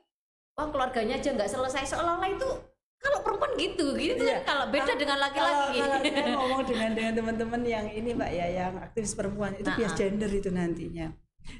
wah 0.54 0.70
keluarganya 0.70 1.18
aja 1.18 1.34
nggak 1.34 1.50
selesai. 1.50 1.82
Seolah-olah 1.98 2.30
itu 2.30 2.48
kalau 2.96 3.18
perempuan 3.20 3.52
gitu, 3.56 3.86
gitu 3.94 4.22
Iya. 4.22 4.40
kan. 4.40 4.42
Kalau 4.46 4.64
beda 4.68 4.82
Kalau- 4.84 4.98
dengan 4.98 5.18
laki-laki. 5.18 5.78
kalau 5.78 5.98
saya 6.02 6.34
ngomong 6.40 6.62
dengan 6.64 6.90
dengan 6.92 7.12
teman-teman 7.14 7.60
yang 7.62 7.86
ini 7.88 8.10
mbak 8.12 8.30
ya, 8.30 8.46
yang 8.50 8.72
aktivis 8.78 9.12
perempuan 9.12 9.52
itu 9.54 9.64
Nah, 9.64 9.76
bias 9.76 9.92
gender 9.94 10.28
itu 10.28 10.50
nantinya. 10.50 11.08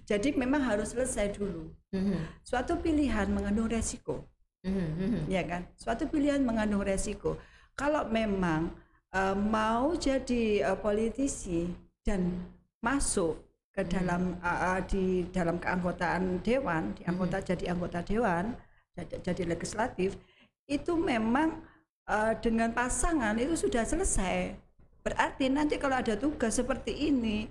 Jadi 0.02 0.34
memang 0.34 0.66
harus 0.66 0.90
selesai 0.90 1.30
dulu. 1.32 1.70
Mhm, 1.94 2.18
Suatu 2.42 2.74
pilihan 2.76 3.30
mengandung 3.30 3.68
resiko. 3.68 4.26
mhm, 4.66 4.86
mhm. 4.98 5.20
ya 5.30 5.46
kan 5.46 5.62
suatu 5.78 6.10
pilihan 6.10 6.42
mengandung 6.42 6.82
resiko 6.82 7.38
kalau 7.72 8.02
memang 8.10 8.74
eh, 9.14 9.30
mau 9.32 9.94
jadi 9.94 10.66
eh, 10.66 10.74
politisi 10.76 11.70
dan 12.02 12.42
masuk 12.82 13.38
ke 13.70 13.86
dalam 13.86 14.34
eh, 14.42 14.58
eh, 14.66 14.80
di 14.90 15.04
dalam 15.30 15.62
keanggotaan 15.62 16.42
dewan 16.42 16.98
di 16.98 17.06
anggota 17.06 17.38
jadi 17.40 17.70
anggota 17.70 18.02
dewan 18.02 18.58
jadi, 18.90 19.22
jadi 19.22 19.42
legislatif 19.46 20.18
itu 20.66 20.98
memang 20.98 21.62
eh, 22.06 22.34
dengan 22.42 22.74
pasangan 22.74 23.38
itu 23.38 23.54
sudah 23.54 23.86
selesai. 23.86 24.58
Berarti 25.06 25.46
nanti 25.46 25.78
kalau 25.78 26.02
ada 26.02 26.18
tugas 26.18 26.58
seperti 26.58 27.10
ini 27.10 27.46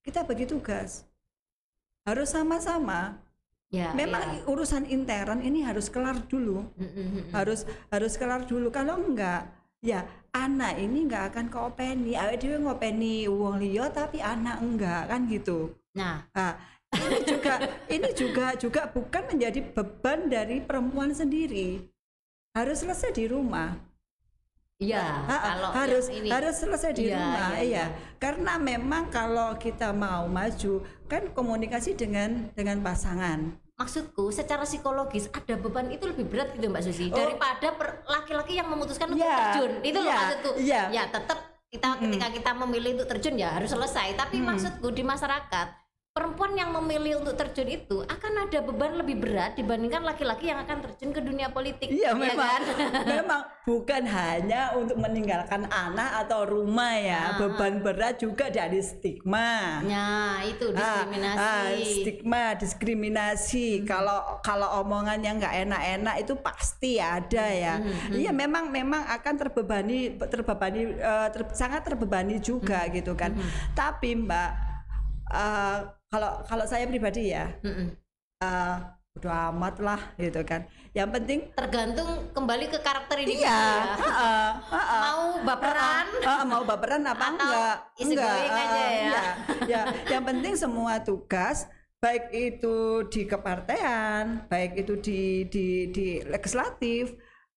kita 0.00 0.24
bagi 0.24 0.48
tugas. 0.48 1.04
Harus 2.08 2.32
sama-sama. 2.32 3.20
Ya, 3.66 3.90
memang 3.98 4.22
ya. 4.22 4.46
urusan 4.46 4.86
intern 4.86 5.42
ini 5.42 5.66
harus 5.66 5.90
kelar 5.90 6.16
dulu. 6.30 6.64
Harus 7.36 7.66
harus 7.92 8.14
kelar 8.14 8.46
dulu. 8.46 8.70
Kalau 8.72 8.96
enggak 8.96 9.50
ya 9.82 10.06
anak 10.32 10.78
ini 10.78 11.04
enggak 11.10 11.34
akan 11.34 11.50
koopeni. 11.50 12.14
Awake 12.14 12.40
dhewe 12.40 12.62
ngopeni 12.62 13.26
wong 13.26 13.58
liya 13.58 13.90
tapi 13.90 14.22
anak 14.22 14.62
enggak 14.62 15.10
kan 15.10 15.26
gitu. 15.26 15.74
Nah, 15.98 16.22
nah, 16.30 16.54
ini 16.94 17.18
juga 17.26 17.54
ini 17.90 18.08
juga 18.14 18.46
juga 18.54 18.80
bukan 18.88 19.34
menjadi 19.34 19.60
beban 19.74 20.30
dari 20.30 20.62
perempuan 20.62 21.10
sendiri 21.10 21.82
harus 22.56 22.80
selesai 22.80 23.12
di 23.12 23.28
rumah. 23.28 23.76
Iya 24.76 25.00
Ha- 25.24 25.42
kalau 25.46 25.68
harus 25.72 26.06
ini. 26.08 26.28
harus 26.28 26.56
selesai 26.56 26.92
di 26.92 27.08
Iya, 27.08 27.16
rumah 27.16 27.48
iya, 27.56 27.64
iya. 27.64 27.84
karena 28.16 28.60
memang 28.60 29.08
kalau 29.08 29.56
kita 29.56 29.88
mau 29.92 30.28
maju 30.28 30.84
kan 31.08 31.32
komunikasi 31.32 31.96
dengan 31.96 32.52
dengan 32.52 32.84
pasangan. 32.84 33.56
Maksudku 33.76 34.32
secara 34.32 34.64
psikologis 34.64 35.28
ada 35.32 35.56
beban 35.56 35.88
itu 35.88 36.04
lebih 36.04 36.28
berat 36.28 36.52
gitu 36.52 36.68
Mbak 36.68 36.82
Susi 36.82 37.08
Oh. 37.08 37.16
daripada 37.16 37.72
laki-laki 38.08 38.56
yang 38.56 38.68
memutuskan 38.68 39.12
untuk 39.12 39.20
Iya, 39.20 39.36
terjun. 39.52 39.72
Itu 39.80 39.98
loh 39.98 40.04
iya, 40.04 40.16
maksudku. 40.16 40.50
Iya. 40.60 40.82
ya 40.92 41.02
tetap 41.08 41.38
kita 41.66 41.88
ketika 41.98 42.26
kita 42.32 42.50
memilih 42.56 42.90
untuk 42.96 43.08
terjun 43.12 43.36
ya 43.36 43.56
harus 43.56 43.68
selesai. 43.68 44.12
Tapi 44.12 44.40
maksudku 44.40 44.88
di 44.92 45.00
masyarakat 45.00 45.68
perempuan 46.16 46.56
yang 46.56 46.72
memilih 46.72 47.20
untuk 47.20 47.36
terjun 47.36 47.68
itu 47.68 48.00
akan 48.00 48.48
ada 48.48 48.64
beban 48.64 48.96
lebih 48.96 49.20
berat 49.20 49.52
dibandingkan 49.52 50.00
laki-laki 50.00 50.48
yang 50.48 50.56
akan 50.58 50.80
terjun 50.80 51.12
ke 51.12 51.20
dunia 51.20 51.52
politik 51.52 51.92
Iya 51.92 52.10
ya 52.10 52.12
memang, 52.16 52.40
kan? 52.40 52.60
memang 53.20 53.40
bukan 53.62 54.02
hanya 54.02 54.72
untuk 54.72 54.96
meninggalkan 54.96 55.68
anak 55.68 56.24
atau 56.24 56.48
rumah 56.48 56.96
ya, 56.96 57.20
Ah. 57.26 57.36
beban 57.36 57.84
berat 57.84 58.16
juga 58.16 58.48
dari 58.48 58.80
stigma. 58.80 59.84
Nah, 59.84 60.40
itu 60.40 60.70
Ah, 60.70 61.04
diskriminasi. 61.04 61.36
ah, 61.36 61.68
stigma, 61.76 62.44
diskriminasi. 62.56 63.66
Kalau 63.84 64.40
kalau 64.40 64.80
omongan 64.80 65.20
yang 65.20 65.36
nggak 65.36 65.68
enak-enak 65.68 66.16
itu 66.16 66.32
pasti 66.38 66.96
ada 66.96 67.44
ya. 67.46 67.76
Hmm, 67.76 68.14
Iya 68.14 68.32
memang 68.32 68.70
memang 68.70 69.04
akan 69.10 69.34
terbebani 69.36 69.98
terbebani 70.16 70.96
eh, 70.96 71.28
ter- 71.28 71.52
sangat 71.52 71.84
terbebani 71.84 72.40
juga 72.40 72.88
Hmm, 72.88 72.92
gitu 72.94 73.12
kan. 73.12 73.36
Tapi 73.72 74.16
Mbak, 74.16 74.50
eh, 75.28 75.78
kalau 76.06 76.42
kalau 76.46 76.64
saya 76.64 76.86
pribadi 76.86 77.34
ya, 77.34 77.50
Mm-mm. 77.62 77.88
eh, 78.40 78.76
udah 79.16 79.48
amat 79.48 79.74
lah 79.80 80.00
gitu 80.20 80.44
kan. 80.44 80.68
Yang 80.92 81.08
penting 81.20 81.38
Tergantung 81.52 82.08
kembali 82.32 82.68
ke 82.68 82.78
karakter 82.80 83.16
ini 83.20 83.40
Iya, 83.40 83.48
ya. 83.48 83.96
heeh, 83.96 84.48
heeh. 84.70 85.00
Mau 85.02 85.24
baperan 85.44 86.06
Heeh, 86.20 86.44
mau 86.44 86.62
baperan 86.64 87.02
apa 87.04 87.24
Atau 87.26 87.32
enggak? 87.36 87.76
easy 87.96 88.14
going 88.14 88.52
aja 88.52 88.76
ya. 88.76 88.88
iya. 88.92 89.22
ya, 89.64 89.82
yang 90.10 90.24
penting 90.24 90.52
semua 90.56 91.00
tugas 91.00 91.64
baik 91.96 92.28
itu 92.30 93.08
di 93.08 93.24
kepartean, 93.24 94.44
baik 94.52 94.84
itu 94.84 95.00
di 95.00 95.48
di 95.48 95.66
di 95.90 96.06
legislatif 96.22 97.16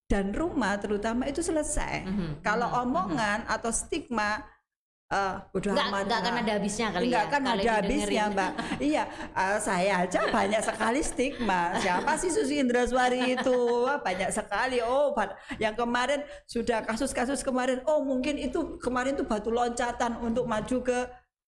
dan 0.09 0.31
rumah 0.31 0.79
terutama 0.79 1.27
itu 1.27 1.43
selesai. 1.43 2.07
Mhm, 2.07 2.29
Kalau 2.41 2.71
omongan 2.81 3.45
atau 3.45 3.69
stigma 3.69 4.41
eh 5.09 5.35
udah 5.57 5.73
nggak 5.73 5.87
amat 5.89 6.03
nggak 6.05 6.19
akan 6.21 6.35
ada 6.45 6.51
habisnya 6.61 6.87
kali 6.93 7.09
Enggak 7.09 7.25
ya 7.25 7.31
kan 7.33 7.41
kalau 7.41 7.63
ada 7.65 7.71
habisnya 7.81 8.23
mbak. 8.29 8.51
Iya 8.93 9.03
eh, 9.33 9.57
saya 9.57 9.93
aja 10.05 10.19
banyak 10.29 10.61
sekali 10.61 11.01
stigma. 11.01 11.61
Siapa 11.81 12.13
sih 12.21 12.29
Susi 12.29 12.61
Indraswari 12.61 13.33
itu? 13.33 13.57
Wah, 13.89 13.97
Banyak 14.05 14.29
sekali. 14.29 14.85
Oh 14.85 15.09
yang 15.57 15.73
kemarin 15.73 16.21
sudah 16.45 16.85
kasus-kasus 16.85 17.41
kemarin. 17.41 17.81
Oh 17.89 18.05
mungkin 18.05 18.37
itu 18.37 18.77
kemarin 18.77 19.17
tuh 19.17 19.25
batu 19.25 19.49
loncatan 19.49 20.21
untuk 20.21 20.45
maju 20.45 20.77
ke 20.85 20.99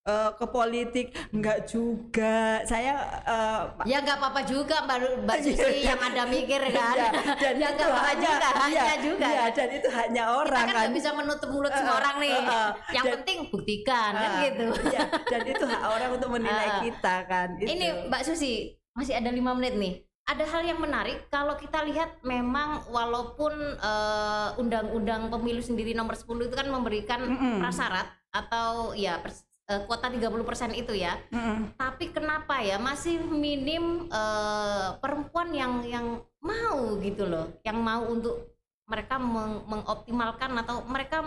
eh, 0.04 0.30
ke 0.32 0.46
politik? 0.48 1.08
Enggak 1.30 1.66
juga. 1.66 2.62
Saya 2.64 2.94
eh, 3.22 3.62
ya 3.86 3.98
nggak 4.00 4.18
apa-apa 4.18 4.42
juga 4.44 4.82
mbak 4.82 4.98
mbak 5.24 5.38
Susi 5.40 5.82
yang 5.82 6.00
ada 6.00 6.24
mikir 6.26 6.62
kan. 6.70 6.96
Iya, 6.96 7.10
dan 7.36 7.54
ya 7.56 7.68
itu 7.70 7.86
hanya, 7.86 8.30
juga 8.32 8.50
hanya 8.56 8.82
iya, 8.84 8.96
juga. 9.00 9.28
iya, 9.28 9.46
dan 9.50 9.70
itu 9.70 9.88
hanya 9.90 10.24
kita 10.24 10.38
orang 10.38 10.66
kan. 10.66 10.74
nggak 10.76 10.92
bisa 10.92 11.10
menutup 11.12 11.50
mulut 11.50 11.72
semua 11.72 11.92
Eh, 11.92 12.00
orang 12.00 12.16
nih. 12.18 12.34
eh, 12.34 12.50
eh, 12.50 12.70
yang 12.92 13.06
dan- 13.06 13.14
penting 13.16 13.38
buktikan 13.48 14.12
kan 14.12 14.30
Ah, 14.32 14.42
gitu. 14.44 14.66
iya, 14.88 15.02
dan 15.24 15.42
itu 15.44 15.64
hak 15.64 15.84
orang 15.86 16.10
untuk 16.12 16.30
menilai 16.32 16.68
Ah. 16.68 16.82
kita 16.82 17.16
kan 17.26 17.48
itu. 17.56 17.70
ini 17.70 17.86
mbak 18.08 18.22
Susi 18.24 18.54
masih 18.92 19.16
ada 19.16 19.30
lima 19.30 19.54
menit 19.54 19.76
nih. 19.76 19.96
Ada 20.22 20.46
hal 20.48 20.64
yang 20.64 20.80
menarik 20.80 21.28
kalau 21.28 21.58
kita 21.58 21.82
lihat 21.84 22.22
memang 22.22 22.86
walaupun 22.88 23.52
eh, 23.76 24.50
undang-undang 24.56 25.28
pemilu 25.28 25.60
sendiri 25.60 25.92
nomor 25.92 26.14
10 26.14 26.26
itu 26.44 26.56
kan 26.56 26.68
memberikan 26.68 27.20
Mm-mm. 27.22 27.58
prasyarat 27.58 28.06
atau 28.32 28.94
ya 28.94 29.20
pers- 29.20 29.44
eh, 29.72 29.82
kuota 29.88 30.12
30% 30.12 30.76
itu 30.76 30.92
ya 30.92 31.16
Mm-mm. 31.32 31.80
tapi 31.80 32.12
kenapa 32.12 32.60
ya 32.60 32.76
masih 32.76 33.24
minim 33.24 34.12
eh, 34.12 34.90
perempuan 35.00 35.56
yang 35.56 35.80
yang 35.88 36.08
mau 36.44 37.00
gitu 37.00 37.24
loh 37.24 37.48
yang 37.64 37.80
mau 37.80 38.04
untuk 38.06 38.52
mereka 38.84 39.16
meng- 39.16 39.64
mengoptimalkan 39.72 40.52
atau 40.60 40.84
mereka 40.84 41.24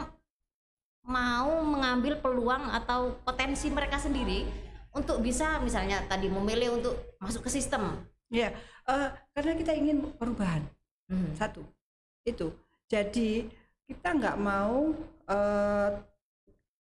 mau 1.04 1.61
mengambil 1.64 2.20
peluang 2.20 2.68
atau 2.72 3.16
potensi 3.24 3.68
mereka 3.68 3.96
sendiri 3.96 4.44
untuk 4.92 5.20
bisa 5.20 5.61
misalnya 5.61 6.00
tadi 6.04 6.28
memilih 6.28 6.76
untuk 6.80 6.94
masuk 7.20 7.48
ke 7.48 7.50
sistem 7.52 8.04
Ya, 8.33 8.50
eh, 8.90 9.09
karena 9.30 9.52
kita 9.54 9.72
ingin 9.76 10.11
perubahan 10.18 10.64
Mhm. 11.07 11.38
satu 11.38 11.62
itu. 12.26 12.50
Jadi 12.90 13.46
kita 13.87 14.11
nggak 14.11 14.37
mau 14.40 14.90
eh, 15.28 15.90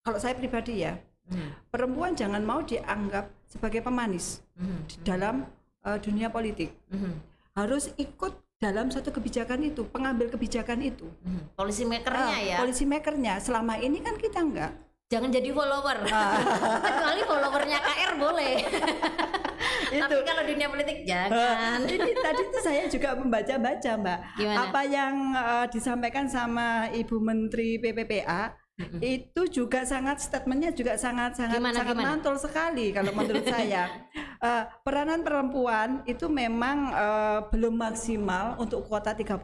kalau 0.02 0.18
saya 0.18 0.34
pribadi 0.34 0.82
ya 0.82 0.98
Mhm. 1.26 1.50
perempuan 1.68 2.12
jangan 2.12 2.40
mau 2.40 2.60
dianggap 2.60 3.32
sebagai 3.44 3.80
pemanis 3.80 4.42
Mhm. 4.54 4.78
di 4.84 4.96
dalam 5.02 5.36
eh, 5.82 5.98
dunia 5.98 6.28
politik. 6.28 6.72
Mhm. 6.88 7.12
Harus 7.54 7.92
ikut 7.94 8.32
dalam 8.56 8.88
satu 8.88 9.10
kebijakan 9.10 9.60
itu, 9.62 9.84
pengambil 9.86 10.26
kebijakan 10.28 10.80
itu. 10.80 11.04
Mhm. 11.20 11.52
policy 11.54 11.84
makernya 11.84 12.24
Ah, 12.26 12.40
ya 12.40 12.56
Polisi 12.58 12.84
makernya 12.84 13.36
selama 13.36 13.76
ini 13.76 14.00
kan 14.00 14.16
kita 14.16 14.40
nggak. 14.40 14.72
jangan 15.06 15.28
jadi 15.28 15.52
follower 15.52 15.98
Ah. 16.06 16.40
kecuali 16.88 17.20
followernya 17.22 17.78
KR 17.78 18.12
boleh 18.16 18.56
tapi 19.94 20.10
Itu. 20.10 20.16
kalau 20.24 20.42
dunia 20.42 20.66
politik 20.66 20.96
Ah, 21.04 21.28
jangan 21.28 21.80
ini 21.94 22.10
tadi 22.16 22.42
tuh 22.48 22.62
saya 22.62 22.82
juga 22.86 23.12
membaca-baca 23.14 23.90
mbak 23.94 24.18
Gimana? 24.34 24.58
apa 24.64 24.80
yang 24.82 25.14
eh, 25.30 25.66
disampaikan 25.68 26.26
sama 26.26 26.66
ibu 26.90 27.20
menteri 27.20 27.76
PPPA 27.76 28.56
mm-hmm. 28.80 29.00
itu 29.00 29.42
juga 29.50 29.86
sangat 29.86 30.22
statementnya 30.22 30.70
juga 30.74 30.98
sangat 30.98 31.38
sangat 31.38 31.58
gimana, 31.58 31.76
sangat 31.78 31.94
gimana? 31.94 32.08
mantul 32.14 32.36
sekali 32.38 32.90
kalau 32.90 33.12
menurut 33.14 33.44
saya 33.46 34.06
uh, 34.42 34.64
peranan 34.86 35.20
perempuan 35.22 36.02
itu 36.06 36.26
memang 36.26 36.78
uh, 36.94 37.38
belum 37.50 37.74
maksimal 37.74 38.58
untuk 38.58 38.86
kuota 38.86 39.14
30% 39.14 39.38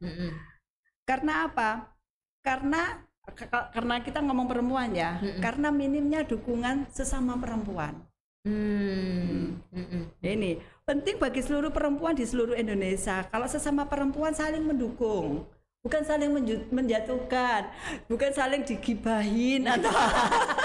mm-hmm. 0.00 0.30
karena 1.08 1.48
apa 1.48 1.70
karena 2.42 3.02
karena 3.70 3.94
kita 4.02 4.18
ngomong 4.18 4.50
perempuan 4.50 4.90
ya 4.92 5.16
mm-hmm. 5.16 5.40
karena 5.40 5.68
minimnya 5.70 6.20
dukungan 6.26 6.90
sesama 6.90 7.38
perempuan 7.38 8.02
Hmm. 8.42 9.62
Ini 10.18 10.58
penting 10.82 11.22
bagi 11.22 11.46
seluruh 11.46 11.70
perempuan 11.70 12.18
di 12.18 12.26
seluruh 12.26 12.58
Indonesia. 12.58 13.22
Kalau 13.30 13.46
sesama 13.46 13.86
perempuan 13.86 14.34
saling 14.34 14.66
mendukung, 14.66 15.46
bukan 15.82 16.02
saling 16.06 16.30
menjatuhkan, 16.70 17.66
bukan 18.06 18.30
saling 18.30 18.62
digibahin 18.62 19.66
atau 19.66 19.90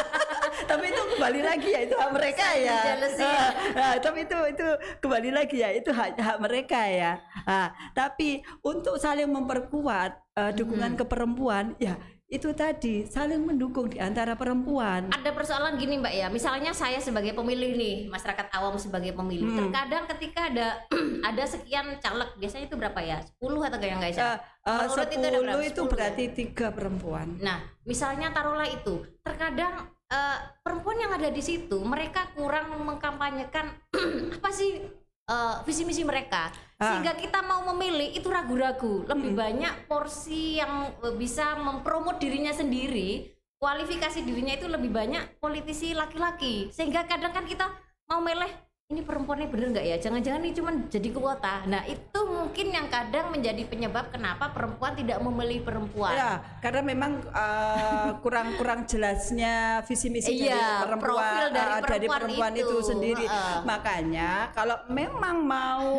tapi 0.69 0.93
itu 0.93 1.01
kembali 1.17 1.41
lagi 1.41 1.69
ya 1.73 1.79
itu 1.89 1.95
hak 1.97 2.11
mereka 2.13 2.47
ya. 2.53 2.79
Nah, 3.01 3.49
nah, 3.77 3.93
tapi 3.97 4.29
itu 4.29 4.37
itu 4.53 4.67
kembali 5.01 5.29
lagi 5.33 5.57
ya 5.65 5.69
itu 5.73 5.89
hak 5.89 6.21
hak 6.21 6.37
mereka 6.37 6.81
ya. 6.85 7.17
Nah, 7.49 7.73
tapi 7.97 8.45
untuk 8.61 9.01
saling 9.01 9.25
memperkuat 9.25 10.37
uh, 10.37 10.51
dukungan 10.53 10.93
hmm. 10.93 10.99
ke 11.01 11.05
perempuan 11.09 11.73
ya 11.81 11.97
itu 12.27 12.51
tadi 12.51 13.07
saling 13.07 13.39
mendukung 13.39 13.87
di 13.87 14.03
antara 14.03 14.35
perempuan. 14.35 15.07
Ada 15.15 15.31
persoalan 15.31 15.79
gini 15.79 15.95
Mbak 16.03 16.11
ya, 16.11 16.27
misalnya 16.27 16.75
saya 16.75 16.99
sebagai 16.99 17.31
pemilih 17.31 17.79
nih, 17.79 17.95
masyarakat 18.11 18.51
awam 18.51 18.75
sebagai 18.75 19.15
pemilih, 19.15 19.47
hmm. 19.47 19.59
terkadang 19.63 20.03
ketika 20.11 20.51
ada 20.51 20.67
ada 21.31 21.43
sekian 21.47 21.95
caleg, 22.03 22.27
biasanya 22.35 22.67
itu 22.67 22.75
berapa 22.75 22.99
ya? 22.99 23.17
10 23.39 23.67
atau 23.71 23.77
kayak 23.79 23.95
enggak 23.95 24.11
ya? 24.11 24.19
Uh, 24.67 24.91
uh, 24.91 25.07
10 25.07 25.07
itu, 25.07 25.23
ada 25.23 25.39
berapa? 25.39 25.63
itu 25.63 25.81
berarti 25.87 26.23
ya? 26.27 26.33
tiga 26.35 26.67
perempuan. 26.75 27.27
Nah, 27.39 27.63
misalnya 27.87 28.27
taruhlah 28.35 28.67
itu, 28.67 29.07
terkadang 29.23 29.87
uh, 30.11 30.37
perempuan 30.59 30.99
yang 30.99 31.15
ada 31.15 31.31
di 31.31 31.39
situ 31.39 31.79
mereka 31.79 32.27
kurang 32.35 32.75
mengkampanyekan 32.75 33.71
apa 34.35 34.49
sih 34.51 34.83
uh, 35.31 35.63
visi 35.63 35.87
misi 35.87 36.03
mereka. 36.03 36.51
Sehingga 36.77 37.17
kita 37.17 37.41
mau 37.41 37.65
memilih 37.73 38.13
itu 38.13 38.29
ragu-ragu. 38.29 39.01
Lebih 39.09 39.33
hmm. 39.33 39.41
banyak 39.41 39.73
porsi 39.89 40.61
yang 40.61 40.93
eh, 41.01 41.15
bisa 41.17 41.57
mempromot 41.57 42.21
dirinya 42.21 42.53
sendiri. 42.53 43.33
Kualifikasi 43.57 44.21
dirinya 44.21 44.53
itu 44.53 44.69
lebih 44.69 44.93
banyak 44.93 45.41
politisi 45.41 45.97
laki-laki. 45.97 46.69
Sehingga 46.69 47.09
kadang 47.09 47.33
kan 47.33 47.49
kita 47.49 47.65
mau 48.05 48.21
milih 48.21 48.66
ini 48.87 49.03
perempuannya 49.03 49.51
bener 49.51 49.67
nggak 49.75 49.83
ya? 49.83 49.97
Jangan-jangan 49.99 50.39
ini 50.47 50.55
cuma 50.55 50.71
jadi 50.87 51.11
kuota. 51.11 51.67
Nah 51.67 51.83
itu 51.91 52.19
mungkin 52.23 52.71
yang 52.71 52.87
kadang 52.87 53.35
menjadi 53.35 53.67
penyebab 53.67 54.15
kenapa 54.15 54.55
perempuan 54.55 54.95
tidak 54.95 55.19
memilih 55.19 55.59
perempuan. 55.59 56.15
Ya, 56.15 56.39
karena 56.63 56.87
memang 56.87 57.19
kurang-kurang 58.23 58.81
uh, 58.81 58.87
jelasnya 58.87 59.83
visi 59.83 60.07
misi 60.07 60.39
iya, 60.39 60.55
dari 60.55 60.87
perempuan, 60.87 61.03
profil 61.03 61.45
dari 61.51 61.51
perempuan, 61.51 61.83
uh, 61.83 61.91
dari 61.91 62.07
perempuan 62.07 62.53
itu, 62.55 62.63
itu 62.63 62.77
sendiri. 62.87 63.25
Uh. 63.27 63.59
Makanya 63.67 64.31
kalau 64.55 64.77
memang 64.87 65.35
mau 65.43 65.91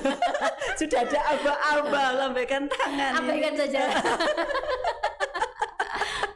sudah 0.80 0.98
ada 1.04 1.20
aba-aba 1.36 2.04
lambaikan 2.16 2.64
tangan. 2.64 3.12
Abaikan 3.20 3.54
saja. 3.60 3.80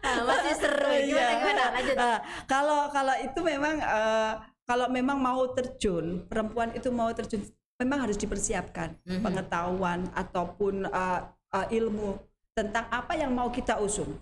nah, 0.05 0.17
masih 0.29 0.55
seru. 0.61 0.93
Gimana, 0.93 1.09
iya. 1.09 1.29
gimana? 1.41 1.65
Lanjut. 1.73 1.97
Uh, 1.97 2.19
kalau 2.45 2.81
kalau 2.93 3.17
itu 3.17 3.41
memang 3.41 3.81
uh, 3.81 4.60
kalau 4.71 4.87
memang 4.87 5.19
mau 5.19 5.51
terjun 5.51 6.23
perempuan 6.31 6.71
itu 6.79 6.95
mau 6.95 7.11
terjun 7.11 7.43
memang 7.83 8.07
harus 8.07 8.15
dipersiapkan 8.15 8.95
mm-hmm. 9.03 9.19
pengetahuan 9.19 10.07
ataupun 10.15 10.87
uh, 10.87 11.27
uh, 11.51 11.67
ilmu 11.75 12.23
tentang 12.55 12.87
apa 12.87 13.19
yang 13.19 13.35
mau 13.35 13.51
kita 13.51 13.83
usung 13.83 14.15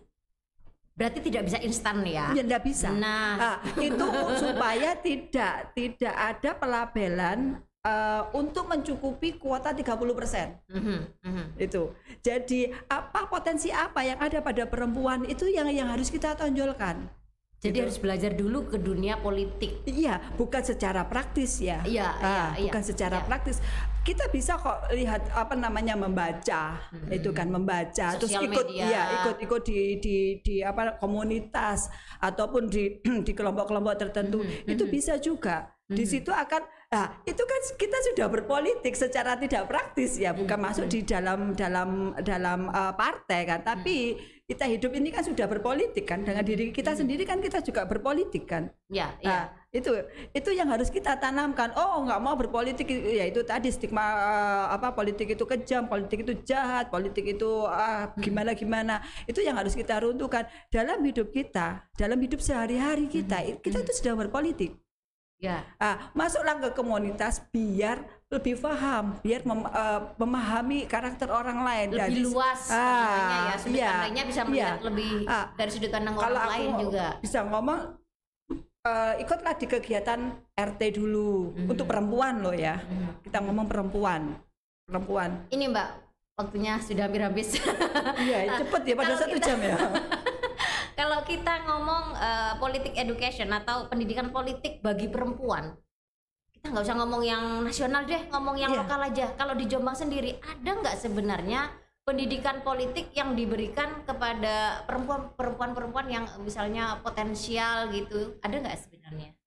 berarti 0.96 1.20
tidak 1.20 1.52
bisa 1.52 1.61
instan 1.61 2.00
ya 2.08 2.32
ya 2.32 2.40
tidak 2.48 2.64
bisa 2.64 2.88
nah, 2.96 3.37
nah 3.37 3.56
itu 3.76 4.08
supaya 4.42 4.96
tidak 4.96 5.76
tidak 5.76 6.14
ada 6.16 6.50
pelabelan 6.56 7.61
uh, 7.84 8.32
untuk 8.32 8.72
mencukupi 8.72 9.37
kuota 9.37 9.76
30% 9.76 9.84
mm-hmm. 9.84 11.00
Mm-hmm. 11.28 11.46
itu 11.61 11.92
jadi 12.24 12.72
apa 12.88 13.28
potensi 13.28 13.68
apa 13.68 14.00
yang 14.00 14.16
ada 14.16 14.40
pada 14.40 14.64
perempuan 14.64 15.28
itu 15.28 15.44
yang 15.44 15.68
yang 15.68 15.92
harus 15.92 16.08
kita 16.08 16.32
tonjolkan 16.40 17.04
jadi 17.59 17.75
gitu. 17.75 17.85
harus 17.90 17.99
belajar 17.99 18.33
dulu 18.38 18.71
ke 18.71 18.79
dunia 18.79 19.18
politik. 19.18 19.83
Iya, 19.83 20.23
bukan 20.38 20.62
secara 20.62 21.03
praktis 21.11 21.59
ya. 21.59 21.83
Iya, 21.83 22.07
ah, 22.07 22.51
iya 22.55 22.71
bukan 22.71 22.83
iya, 22.87 22.88
secara 22.94 23.18
iya. 23.18 23.27
praktis. 23.27 23.59
Kita 24.07 24.31
bisa 24.31 24.55
kok 24.57 24.88
lihat 24.94 25.27
apa 25.35 25.59
namanya 25.59 25.99
membaca, 25.99 26.79
hmm. 26.94 27.11
itu 27.11 27.35
kan 27.35 27.51
membaca, 27.51 28.14
Sosial 28.14 28.23
terus 28.23 28.33
ikut, 28.47 28.66
media. 28.71 28.85
iya 28.87 29.03
ikut 29.21 29.37
ikut 29.42 29.62
di 29.66 29.99
di 29.99 30.16
di 30.38 30.55
apa 30.62 31.03
komunitas 31.03 31.90
ataupun 32.23 32.71
di 32.71 33.03
di 33.27 33.33
kelompok-kelompok 33.35 34.07
tertentu, 34.07 34.38
hmm. 34.38 34.71
itu 34.71 34.87
hmm. 34.87 34.94
bisa 34.94 35.18
juga. 35.18 35.75
Di 35.90 36.07
hmm. 36.07 36.12
situ 36.14 36.31
akan 36.31 36.62
Nah, 36.88 37.21
itu 37.29 37.44
kan 37.44 37.61
kita 37.77 37.99
sudah 38.01 38.33
berpolitik 38.33 38.97
secara 38.97 39.37
tidak 39.37 39.68
praktis 39.68 40.16
ya, 40.16 40.33
bukan 40.33 40.57
hmm. 40.57 40.66
masuk 40.73 40.87
di 40.88 41.05
dalam 41.05 41.53
dalam 41.53 42.16
dalam 42.25 42.73
uh, 42.73 42.97
partai 42.97 43.44
kan, 43.44 43.61
tapi 43.61 44.16
hmm 44.16 44.38
kita 44.48 44.64
hidup 44.64 44.96
ini 44.96 45.12
kan 45.12 45.20
sudah 45.20 45.44
berpolitik 45.44 46.08
kan. 46.08 46.24
Dengan 46.24 46.40
diri 46.40 46.72
kita 46.72 46.96
hmm. 46.96 47.00
sendiri 47.04 47.28
kan 47.28 47.37
kita 47.44 47.61
juga 47.61 47.84
berpolitik 47.84 48.48
kan. 48.48 48.72
Ya 48.88 49.12
nah, 49.20 49.52
ya. 49.52 49.76
itu 49.76 49.92
itu 50.32 50.50
yang 50.56 50.72
harus 50.72 50.88
kita 50.88 51.20
tanamkan. 51.20 51.76
Oh 51.76 52.00
nggak 52.08 52.16
mau 52.16 52.32
berpolitik 52.32 52.88
ya 52.88 53.28
itu 53.28 53.44
tadi 53.44 53.68
stigma 53.68 54.00
uh, 54.00 54.66
apa 54.72 54.96
politik 54.96 55.37
itu 55.37 55.44
kejam 55.44 55.84
politik 55.84 56.24
itu 56.24 56.32
jahat 56.48 56.88
politik 56.88 57.28
itu 57.28 57.68
uh, 57.68 58.08
gimana 58.16 58.56
gimana. 58.56 59.04
Itu 59.28 59.44
yang 59.44 59.61
harus 59.61 59.76
kita 59.76 60.00
runtuhkan. 60.00 60.48
Dalam 60.72 61.04
hidup 61.04 61.28
kita 61.28 61.84
dalam 62.00 62.16
hidup 62.16 62.40
sehari-hari 62.40 63.04
kita 63.04 63.44
hmm. 63.44 63.61
kita 63.61 63.84
itu 63.84 63.92
sudah 64.00 64.16
berpolitik 64.16 64.80
Ya. 65.38 65.62
Ah, 65.79 66.11
masuklah 66.18 66.59
ke 66.59 66.74
komunitas 66.74 67.38
biar 67.55 68.03
lebih 68.27 68.59
paham, 68.59 69.22
biar 69.22 69.46
mem, 69.46 69.62
uh, 69.70 70.11
memahami 70.18 70.83
karakter 70.90 71.31
orang 71.31 71.62
lain. 71.62 71.94
Lebih 71.94 72.27
Jadi, 72.27 72.27
luas 72.27 72.61
ah, 72.74 73.55
ya. 73.55 73.55
Sudut 73.55 73.79
iya, 73.79 73.90
pandangnya 73.94 74.24
bisa 74.27 74.40
melihat 74.42 74.77
iya. 74.83 74.85
lebih 74.85 75.12
ah, 75.31 75.46
dari 75.55 75.70
sudut 75.70 75.90
pandang 75.94 76.16
orang 76.18 76.46
lain 76.59 76.70
juga. 76.83 77.07
Bisa 77.22 77.46
ngomong 77.46 77.81
uh, 78.83 79.14
ikutlah 79.22 79.55
di 79.55 79.66
kegiatan 79.70 80.20
RT 80.59 80.81
dulu 80.98 81.55
hmm. 81.55 81.70
untuk 81.70 81.87
perempuan 81.87 82.42
loh 82.42 82.53
ya. 82.59 82.83
Hmm. 82.83 83.22
Kita 83.22 83.38
ngomong 83.38 83.70
perempuan. 83.70 84.35
Perempuan. 84.90 85.31
Ini 85.55 85.64
Mbak, 85.70 85.88
waktunya 86.35 86.83
sudah 86.83 87.07
hampir 87.07 87.22
habis. 87.22 87.62
Iya, 88.18 88.38
cepet 88.66 88.83
ya 88.90 88.94
pada 88.98 89.14
satu 89.14 89.38
jam 89.38 89.59
ya. 89.62 89.79
kalau 90.98 91.22
kita 91.22 91.62
ngomong 91.62 92.04
uh, 92.18 92.52
politik 92.58 92.98
education 92.98 93.54
atau 93.54 93.87
pendidikan 93.87 94.34
politik 94.34 94.82
bagi 94.82 95.06
perempuan 95.06 95.78
kita 96.58 96.74
nggak 96.74 96.84
usah 96.90 96.98
ngomong 96.98 97.22
yang 97.22 97.62
nasional 97.62 98.02
deh 98.02 98.18
ngomong 98.34 98.58
yang 98.58 98.74
yeah. 98.74 98.82
lokal 98.82 98.98
aja. 98.98 99.30
Kalau 99.38 99.54
di 99.54 99.70
Jombang 99.70 99.94
sendiri 99.94 100.42
ada 100.42 100.70
nggak 100.74 100.98
sebenarnya 100.98 101.70
pendidikan 102.02 102.66
politik 102.66 103.14
yang 103.14 103.38
diberikan 103.38 104.02
kepada 104.02 104.82
perempuan 104.82 105.30
perempuan 105.38 105.70
perempuan 105.70 106.06
yang 106.11 106.26
misalnya 106.42 106.98
potensial 106.98 107.94
gitu? 107.94 108.42
Ada 108.42 108.58
nggak 108.58 108.74
sebenarnya? 108.74 109.38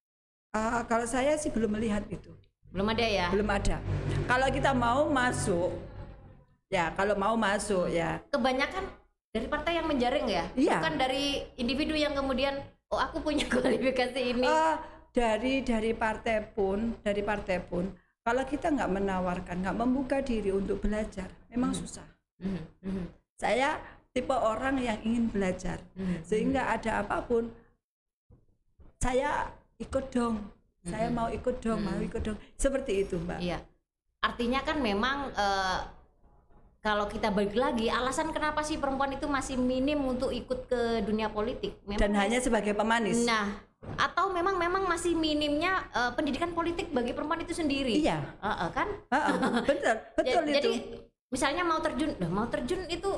Uh, 0.56 0.88
kalau 0.88 1.04
saya 1.04 1.36
sih 1.36 1.52
belum 1.52 1.76
melihat 1.76 2.08
itu. 2.08 2.32
Belum 2.72 2.88
ada 2.88 3.04
ya? 3.04 3.28
Belum 3.28 3.52
ada. 3.52 3.76
Kalau 4.24 4.48
kita 4.48 4.72
mau 4.72 5.04
masuk 5.04 5.68
ya 6.72 6.96
kalau 6.96 7.12
mau 7.12 7.36
masuk 7.36 7.92
ya. 7.92 8.24
Kebanyakan 8.32 9.01
dari 9.32 9.46
partai 9.48 9.80
yang 9.80 9.88
menjaring 9.88 10.28
ya 10.28 10.44
iya. 10.52 10.76
bukan 10.76 10.94
dari 11.00 11.40
individu 11.56 11.96
yang 11.96 12.12
kemudian 12.12 12.60
oh 12.92 13.00
aku 13.00 13.24
punya 13.24 13.48
kualifikasi 13.52 14.20
ini 14.20 14.44
uh, 14.44 14.76
dari 15.12 15.64
dari 15.64 15.96
partai 15.96 16.44
pun 16.52 17.00
dari 17.00 17.24
partai 17.24 17.58
pun 17.64 17.88
kalau 18.22 18.44
kita 18.44 18.68
nggak 18.68 18.92
menawarkan 18.92 19.64
nggak 19.64 19.76
membuka 19.80 20.20
diri 20.20 20.52
untuk 20.52 20.84
belajar 20.84 21.32
memang 21.48 21.72
hmm. 21.72 21.80
susah 21.80 22.06
hmm. 22.44 22.60
Hmm. 22.84 23.04
saya 23.40 23.80
tipe 24.12 24.36
orang 24.36 24.76
yang 24.76 25.00
ingin 25.00 25.32
belajar 25.32 25.80
hmm. 25.96 26.20
sehingga 26.20 26.68
ada 26.68 27.00
apa 27.00 27.24
pun 27.24 27.48
saya 29.00 29.48
ikut 29.80 30.12
dong 30.12 30.44
hmm. 30.84 30.92
saya 30.92 31.08
mau 31.08 31.32
ikut 31.32 31.56
dong 31.64 31.80
hmm. 31.80 31.88
mau 31.88 31.98
ikut 32.04 32.20
dong 32.20 32.38
seperti 32.60 33.08
itu 33.08 33.16
mbak 33.16 33.40
iya 33.40 33.64
artinya 34.20 34.60
kan 34.60 34.78
memang 34.78 35.32
uh, 35.32 35.80
kalau 36.82 37.06
kita 37.06 37.30
balik 37.30 37.54
lagi 37.54 37.86
alasan 37.86 38.34
kenapa 38.34 38.66
sih 38.66 38.74
perempuan 38.74 39.14
itu 39.14 39.30
masih 39.30 39.54
minim 39.54 40.02
untuk 40.02 40.34
ikut 40.34 40.66
ke 40.66 41.06
dunia 41.06 41.30
politik? 41.30 41.78
Memang 41.86 42.02
dan 42.02 42.12
hanya 42.18 42.42
sebagai 42.42 42.74
pemanis. 42.74 43.22
Nah 43.22 43.70
atau 43.98 44.30
memang 44.30 44.58
memang 44.58 44.86
masih 44.86 45.14
minimnya 45.14 45.86
uh, 45.94 46.10
pendidikan 46.14 46.50
politik 46.50 46.90
bagi 46.90 47.14
perempuan 47.14 47.42
itu 47.46 47.54
sendiri? 47.54 48.02
Iya. 48.02 48.18
Uh, 48.42 48.66
uh, 48.66 48.68
kan? 48.74 48.88
Uh, 49.10 49.16
uh, 49.16 49.62
betul 49.62 49.94
betul 50.18 50.42
jadi, 50.42 50.50
itu. 50.50 50.58
jadi 50.58 50.72
misalnya 51.32 51.62
mau 51.64 51.80
terjun 51.80 52.12
mau 52.28 52.46
terjun 52.50 52.82
itu 52.90 53.10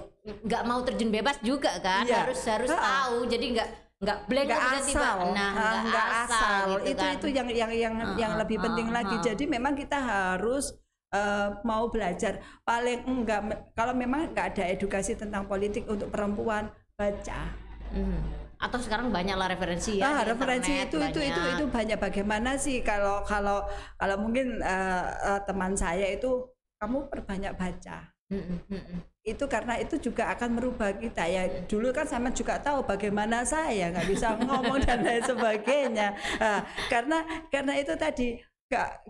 nggak 0.45 0.63
mau 0.69 0.81
terjun 0.85 1.09
bebas 1.09 1.41
juga 1.41 1.73
kan? 1.81 2.05
Iya. 2.05 2.29
harus 2.29 2.41
harus 2.45 2.69
uh, 2.69 2.77
uh. 2.77 2.85
tahu 2.85 3.17
jadi 3.33 3.47
nggak 3.49 3.69
nggak 4.05 4.19
blank 4.29 4.49
nggak 4.53 4.65
asal. 4.77 5.17
Nah 5.33 5.51
nggak 5.89 6.09
asal, 6.13 6.29
asal. 6.29 6.65
gitu 6.85 6.91
itu 6.93 7.05
kan. 7.05 7.17
itu 7.17 7.27
yang 7.33 7.49
yang 7.49 7.73
yang 7.73 7.95
uh, 7.97 8.17
yang 8.21 8.33
lebih 8.37 8.61
uh, 8.61 8.63
penting 8.69 8.89
uh, 8.93 8.95
lagi 9.01 9.17
jadi 9.25 9.45
memang 9.49 9.73
kita 9.73 9.97
harus 9.97 10.77
uh, 11.15 11.63
mau 11.63 11.87
belajar 11.87 12.37
paling 12.63 13.07
enggak 13.07 13.41
kalau 13.73 13.95
memang 13.95 14.35
enggak 14.35 14.59
ada 14.59 14.65
edukasi 14.67 15.15
tentang 15.15 15.47
politik 15.47 15.87
untuk 15.87 16.11
perempuan 16.11 16.67
baca 16.95 17.55
Mhm. 17.95 18.43
Atau 18.59 18.81
sekarang 18.81 19.13
banyak 19.13 19.37
lah 19.37 19.47
referensi 19.47 20.01
ya. 20.01 20.09
ah 20.09 20.21
di 20.25 20.35
referensi 20.35 20.73
internet, 20.73 20.89
itu 20.91 20.99
itu 20.99 21.21
itu 21.31 21.41
itu 21.55 21.65
banyak 21.69 21.99
bagaimana 22.01 22.57
sih 22.57 22.83
kalau 22.83 23.23
kalau 23.23 23.63
kalau 23.95 24.17
mungkin 24.19 24.59
eh, 24.59 25.05
eh, 25.31 25.41
teman 25.47 25.77
saya 25.77 26.11
itu 26.11 26.49
kamu 26.81 27.07
perbanyak 27.07 27.55
baca 27.55 28.11
Mhm, 28.33 28.57
mhm. 28.67 28.99
itu 29.23 29.45
karena 29.47 29.77
itu 29.79 30.01
juga 30.01 30.33
akan 30.33 30.57
merubah 30.57 30.97
kita 30.97 31.29
ya 31.29 31.45
dulu 31.69 31.93
kan 31.93 32.09
sama 32.09 32.33
juga 32.33 32.57
tahu 32.57 32.83
bagaimana 32.83 33.45
saya 33.45 33.93
nggak 33.93 34.09
bisa 34.09 34.33
ngomong 34.43 34.81
dan 34.81 35.05
lain 35.05 35.23
sebagainya 35.23 36.17
Ah, 36.41 36.65
karena 36.89 37.21
karena 37.53 37.77
itu 37.77 37.93
tadi 37.95 38.41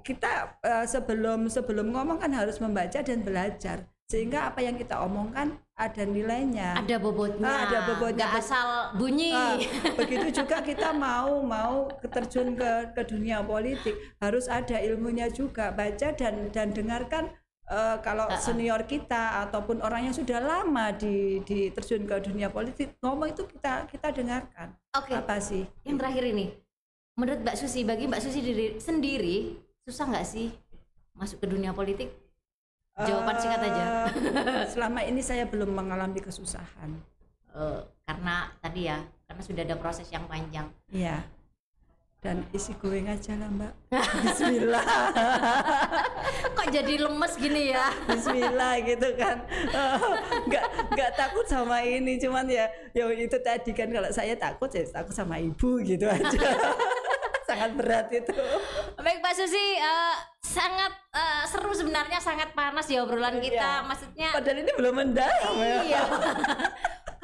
kita 0.03 0.59
eh, 0.62 0.87
sebelum 0.87 1.46
sebelum 1.48 1.90
ngomong 1.92 2.18
kan 2.20 2.33
harus 2.33 2.59
membaca 2.62 3.00
dan 3.00 3.20
belajar 3.22 3.88
sehingga 4.05 4.53
apa 4.53 4.61
yang 4.61 4.77
kita 4.77 5.00
omongkan 5.00 5.57
ada 5.74 6.07
nilainya 6.07 6.79
Ada 6.79 7.03
bobotnya. 7.03 7.50
Ah, 7.50 7.59
ada 7.66 7.79
bobotnya. 7.88 8.31
Nggak 8.31 8.46
asal 8.46 8.68
bunyi. 8.94 9.35
Ah, 9.35 9.59
begitu 9.98 10.29
juga 10.31 10.62
kita 10.62 10.94
mau 10.94 11.42
mau 11.42 11.88
terjun 11.98 12.55
ke 12.55 12.94
ke 12.94 13.03
dunia 13.09 13.42
politik 13.42 13.96
harus 14.22 14.46
ada 14.46 14.79
ilmunya 14.79 15.27
juga 15.33 15.74
baca 15.74 16.14
dan 16.14 16.53
dan 16.55 16.70
dengarkan 16.70 17.33
eh, 17.66 17.96
kalau 18.07 18.29
senior 18.38 18.87
kita 18.87 19.48
ataupun 19.48 19.83
orang 19.83 20.12
yang 20.12 20.14
sudah 20.14 20.38
lama 20.38 20.94
di 20.94 21.42
di 21.42 21.72
terjun 21.74 22.07
ke 22.07 22.22
dunia 22.22 22.53
politik 22.53 22.94
ngomong 23.03 23.35
itu 23.35 23.42
kita 23.50 23.88
kita 23.90 24.14
dengarkan 24.14 24.77
Oke. 24.94 25.16
apa 25.16 25.42
sih 25.42 25.66
Yang 25.83 25.96
terakhir 26.07 26.24
ini, 26.29 26.46
menurut 27.14 27.40
Mbak 27.40 27.57
Susi, 27.57 27.83
bagi 27.83 28.07
Mbak 28.07 28.20
Susi 28.20 28.40
diri- 28.40 28.77
sendiri 28.77 29.37
susah 29.81 30.09
nggak 30.09 30.27
sih 30.27 30.50
masuk 31.14 31.38
ke 31.38 31.46
dunia 31.46 31.70
politik? 31.70 32.11
Jawaban 32.96 33.35
singkat 33.37 33.59
aja. 33.64 34.07
Eh, 34.07 34.64
selama 34.72 35.03
ini 35.03 35.18
saya 35.18 35.44
belum 35.44 35.66
mengalami 35.68 36.18
kesusahan 36.18 36.94
Eh, 37.50 37.81
karena 38.03 38.50
tadi 38.59 38.87
ya, 38.87 38.98
karena 39.27 39.42
sudah 39.42 39.62
ada 39.62 39.74
proses 39.74 40.11
yang 40.11 40.27
panjang. 40.27 40.66
Iya. 40.90 41.22
Dan 42.18 42.42
isi 42.50 42.74
goreng 42.74 43.07
aja 43.07 43.37
lah 43.37 43.46
mbak. 43.46 43.72
Bismillah. 44.24 44.83
Kok 46.57 46.66
jadi 46.66 46.94
lemes 46.98 47.35
gini 47.37 47.70
ya? 47.70 47.94
Bismillah 48.09 48.81
gitu 48.81 49.09
kan 49.14 49.44
Oh, 49.70 50.14
nggak 50.48 50.64
nggak 50.88 51.11
takut 51.14 51.44
sama 51.44 51.79
ini 51.79 52.16
cuman 52.16 52.48
ya 52.48 52.64
ya 52.90 53.05
itu 53.12 53.37
tadi 53.38 53.70
kan 53.70 53.87
kalau 53.87 54.09
saya 54.09 54.33
takut 54.35 54.70
ya 54.70 54.83
takut 54.88 55.12
sama 55.12 55.37
ibu 55.37 55.79
gitu 55.85 56.09
aja 56.09 56.40
sangat 57.44 57.70
berat 57.76 58.07
itu 58.11 58.33
Baik 59.00 59.18
Mbak 59.20 59.35
Susi, 59.37 59.66
eh, 59.76 60.16
sangat 60.40 60.92
eh, 61.12 61.44
seru 61.48 61.72
sebenarnya, 61.76 62.18
sangat 62.20 62.57
panas 62.57 62.88
ya 62.88 63.04
obrolan 63.04 63.40
kita. 63.40 63.85
Iya. 63.85 63.87
Maksudnya 63.88 64.28
padahal 64.33 64.59
ini 64.64 64.72
belum 64.76 64.94
mendalam 64.94 65.54
ya 65.61 65.76
iya. 65.85 66.02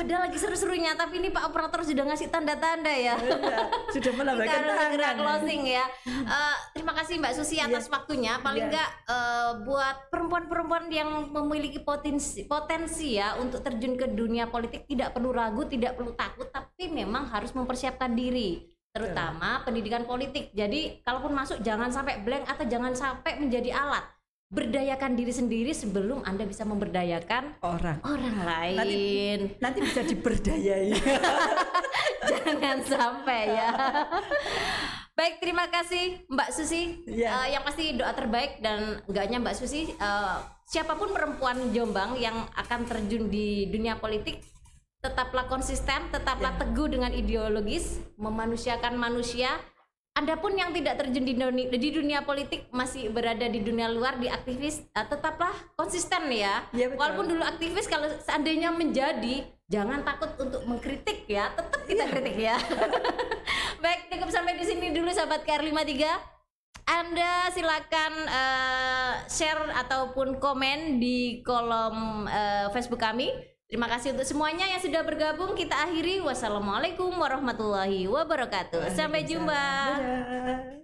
Padahal 0.00 0.32
lagi 0.32 0.40
seru-serunya, 0.40 0.96
tapi 0.96 1.20
ini 1.20 1.28
Pak 1.28 1.52
operator 1.52 1.84
sudah 1.84 2.08
ngasih 2.08 2.32
tanda-tanda 2.32 2.88
ya. 2.88 3.20
Iya, 3.20 3.68
sudah 3.92 4.12
Kita 4.16 4.16
melambaikan 4.16 4.60
tangan 4.64 5.16
closing 5.20 5.60
ya. 5.68 5.84
Eh, 6.08 6.56
terima 6.72 6.96
kasih 6.96 7.20
Mbak 7.20 7.34
Susi 7.36 7.60
atas 7.60 7.84
waktunya. 7.92 8.40
Paling 8.40 8.64
Iya. 8.64 8.68
enggak 8.72 8.90
eh, 9.12 9.50
buat 9.68 9.96
perempuan-perempuan 10.08 10.88
yang 10.88 11.28
memiliki 11.28 11.84
potensi 11.84 12.48
potensi 12.48 13.20
ya 13.20 13.36
untuk 13.36 13.60
terjun 13.60 14.00
ke 14.00 14.08
dunia 14.08 14.48
politik 14.48 14.88
tidak 14.88 15.12
perlu 15.12 15.36
ragu, 15.36 15.68
tidak 15.68 16.00
perlu 16.00 16.16
takut, 16.16 16.48
tapi 16.48 16.88
memang 16.88 17.28
harus 17.28 17.52
mempersiapkan 17.52 18.16
diri 18.16 18.72
terutama 18.90 19.62
pendidikan 19.62 20.02
politik. 20.06 20.50
Jadi 20.50 21.02
kalaupun 21.06 21.34
masuk 21.34 21.62
jangan 21.62 21.90
sampai 21.90 22.22
blank 22.22 22.44
atau 22.50 22.64
jangan 22.66 22.92
sampai 22.94 23.38
menjadi 23.38 23.70
alat. 23.74 24.04
Berdayakan 24.50 25.14
diri 25.14 25.30
sendiri 25.30 25.70
sebelum 25.70 26.26
Anda 26.26 26.42
bisa 26.42 26.66
memberdayakan 26.66 27.62
orang 27.62 28.02
orang 28.02 28.36
lain. 28.42 29.38
nanti 29.62 29.78
bisa 29.78 30.02
diberdayai 30.02 30.90
Jangan 32.30 32.78
sampai 32.82 33.42
ya. 33.46 33.70
Baik, 35.18 35.38
terima 35.38 35.70
kasih 35.70 36.26
Mbak 36.26 36.50
Susi. 36.50 36.98
Iya. 37.06 37.28
Eh, 37.30 37.46
yang 37.54 37.62
pasti 37.62 37.94
doa 37.94 38.10
terbaik 38.10 38.58
dan 38.58 39.04
enggaknya 39.06 39.38
Mbak 39.38 39.54
Susi, 39.54 39.92
eh, 39.92 40.36
siapa 40.66 40.96
pun 40.96 41.14
perempuan 41.14 41.70
Jombang 41.70 42.18
yang 42.18 42.48
akan 42.56 42.88
terjun 42.88 43.28
di 43.28 43.68
dunia 43.68 44.00
politik, 44.00 44.40
tetaplah 45.00 45.48
konsisten, 45.48 46.12
tetaplah 46.12 46.52
Iya. 46.54 46.60
teguh 46.60 46.88
dengan 46.92 47.12
ideologis, 47.12 48.04
memanusiakan 48.20 49.00
manusia. 49.00 49.48
Anda 50.12 50.36
pun 50.36 50.52
yang 50.52 50.74
tidak 50.76 51.00
terjun 51.00 51.24
di 51.24 51.32
dunia, 51.32 51.70
di 51.70 51.88
dunia 51.88 52.20
politik 52.26 52.68
masih 52.74 53.08
berada 53.08 53.46
di 53.48 53.62
dunia 53.64 53.88
luar 53.88 54.20
di 54.20 54.28
aktivis, 54.28 54.84
eh, 54.92 55.06
tetaplah 55.08 55.54
konsisten 55.78 56.28
ya. 56.28 56.66
Iya, 56.76 56.92
betul. 56.92 56.98
Walaupun 57.00 57.26
dulu 57.30 57.42
aktivis 57.46 57.88
kalau 57.88 58.10
seandainya 58.20 58.68
menjadi, 58.74 59.48
jangan 59.70 60.04
takut 60.04 60.36
untuk 60.36 60.66
mengkritik 60.68 61.24
ya, 61.24 61.48
tetap 61.56 61.80
kita 61.88 62.04
Iya. 62.04 62.10
kritik 62.12 62.36
ya. 62.36 62.56
Baik, 63.84 64.00
cukup 64.12 64.28
sampai 64.28 64.58
di 64.60 64.64
sini 64.68 64.92
dulu 64.92 65.08
sahabat 65.08 65.46
KR53. 65.46 66.04
Anda 66.90 67.48
silakan 67.54 68.12
eh, 68.26 69.12
share 69.30 69.72
ataupun 69.78 70.42
komen 70.42 70.98
di 71.00 71.40
kolom 71.40 72.26
eh, 72.26 72.66
Facebook 72.74 73.00
kami. 73.00 73.30
Terima 73.70 73.86
kasih 73.86 74.18
untuk 74.18 74.26
semuanya 74.26 74.66
yang 74.66 74.82
sudah 74.82 75.06
bergabung. 75.06 75.54
Kita 75.54 75.86
akhiri. 75.86 76.18
Wassalamualaikum 76.26 77.14
warahmatullahi 77.14 78.10
wabarakatuh. 78.10 78.90
Sampai 78.90 79.22
jumpa. 79.22 79.62
Dadah. 79.94 80.80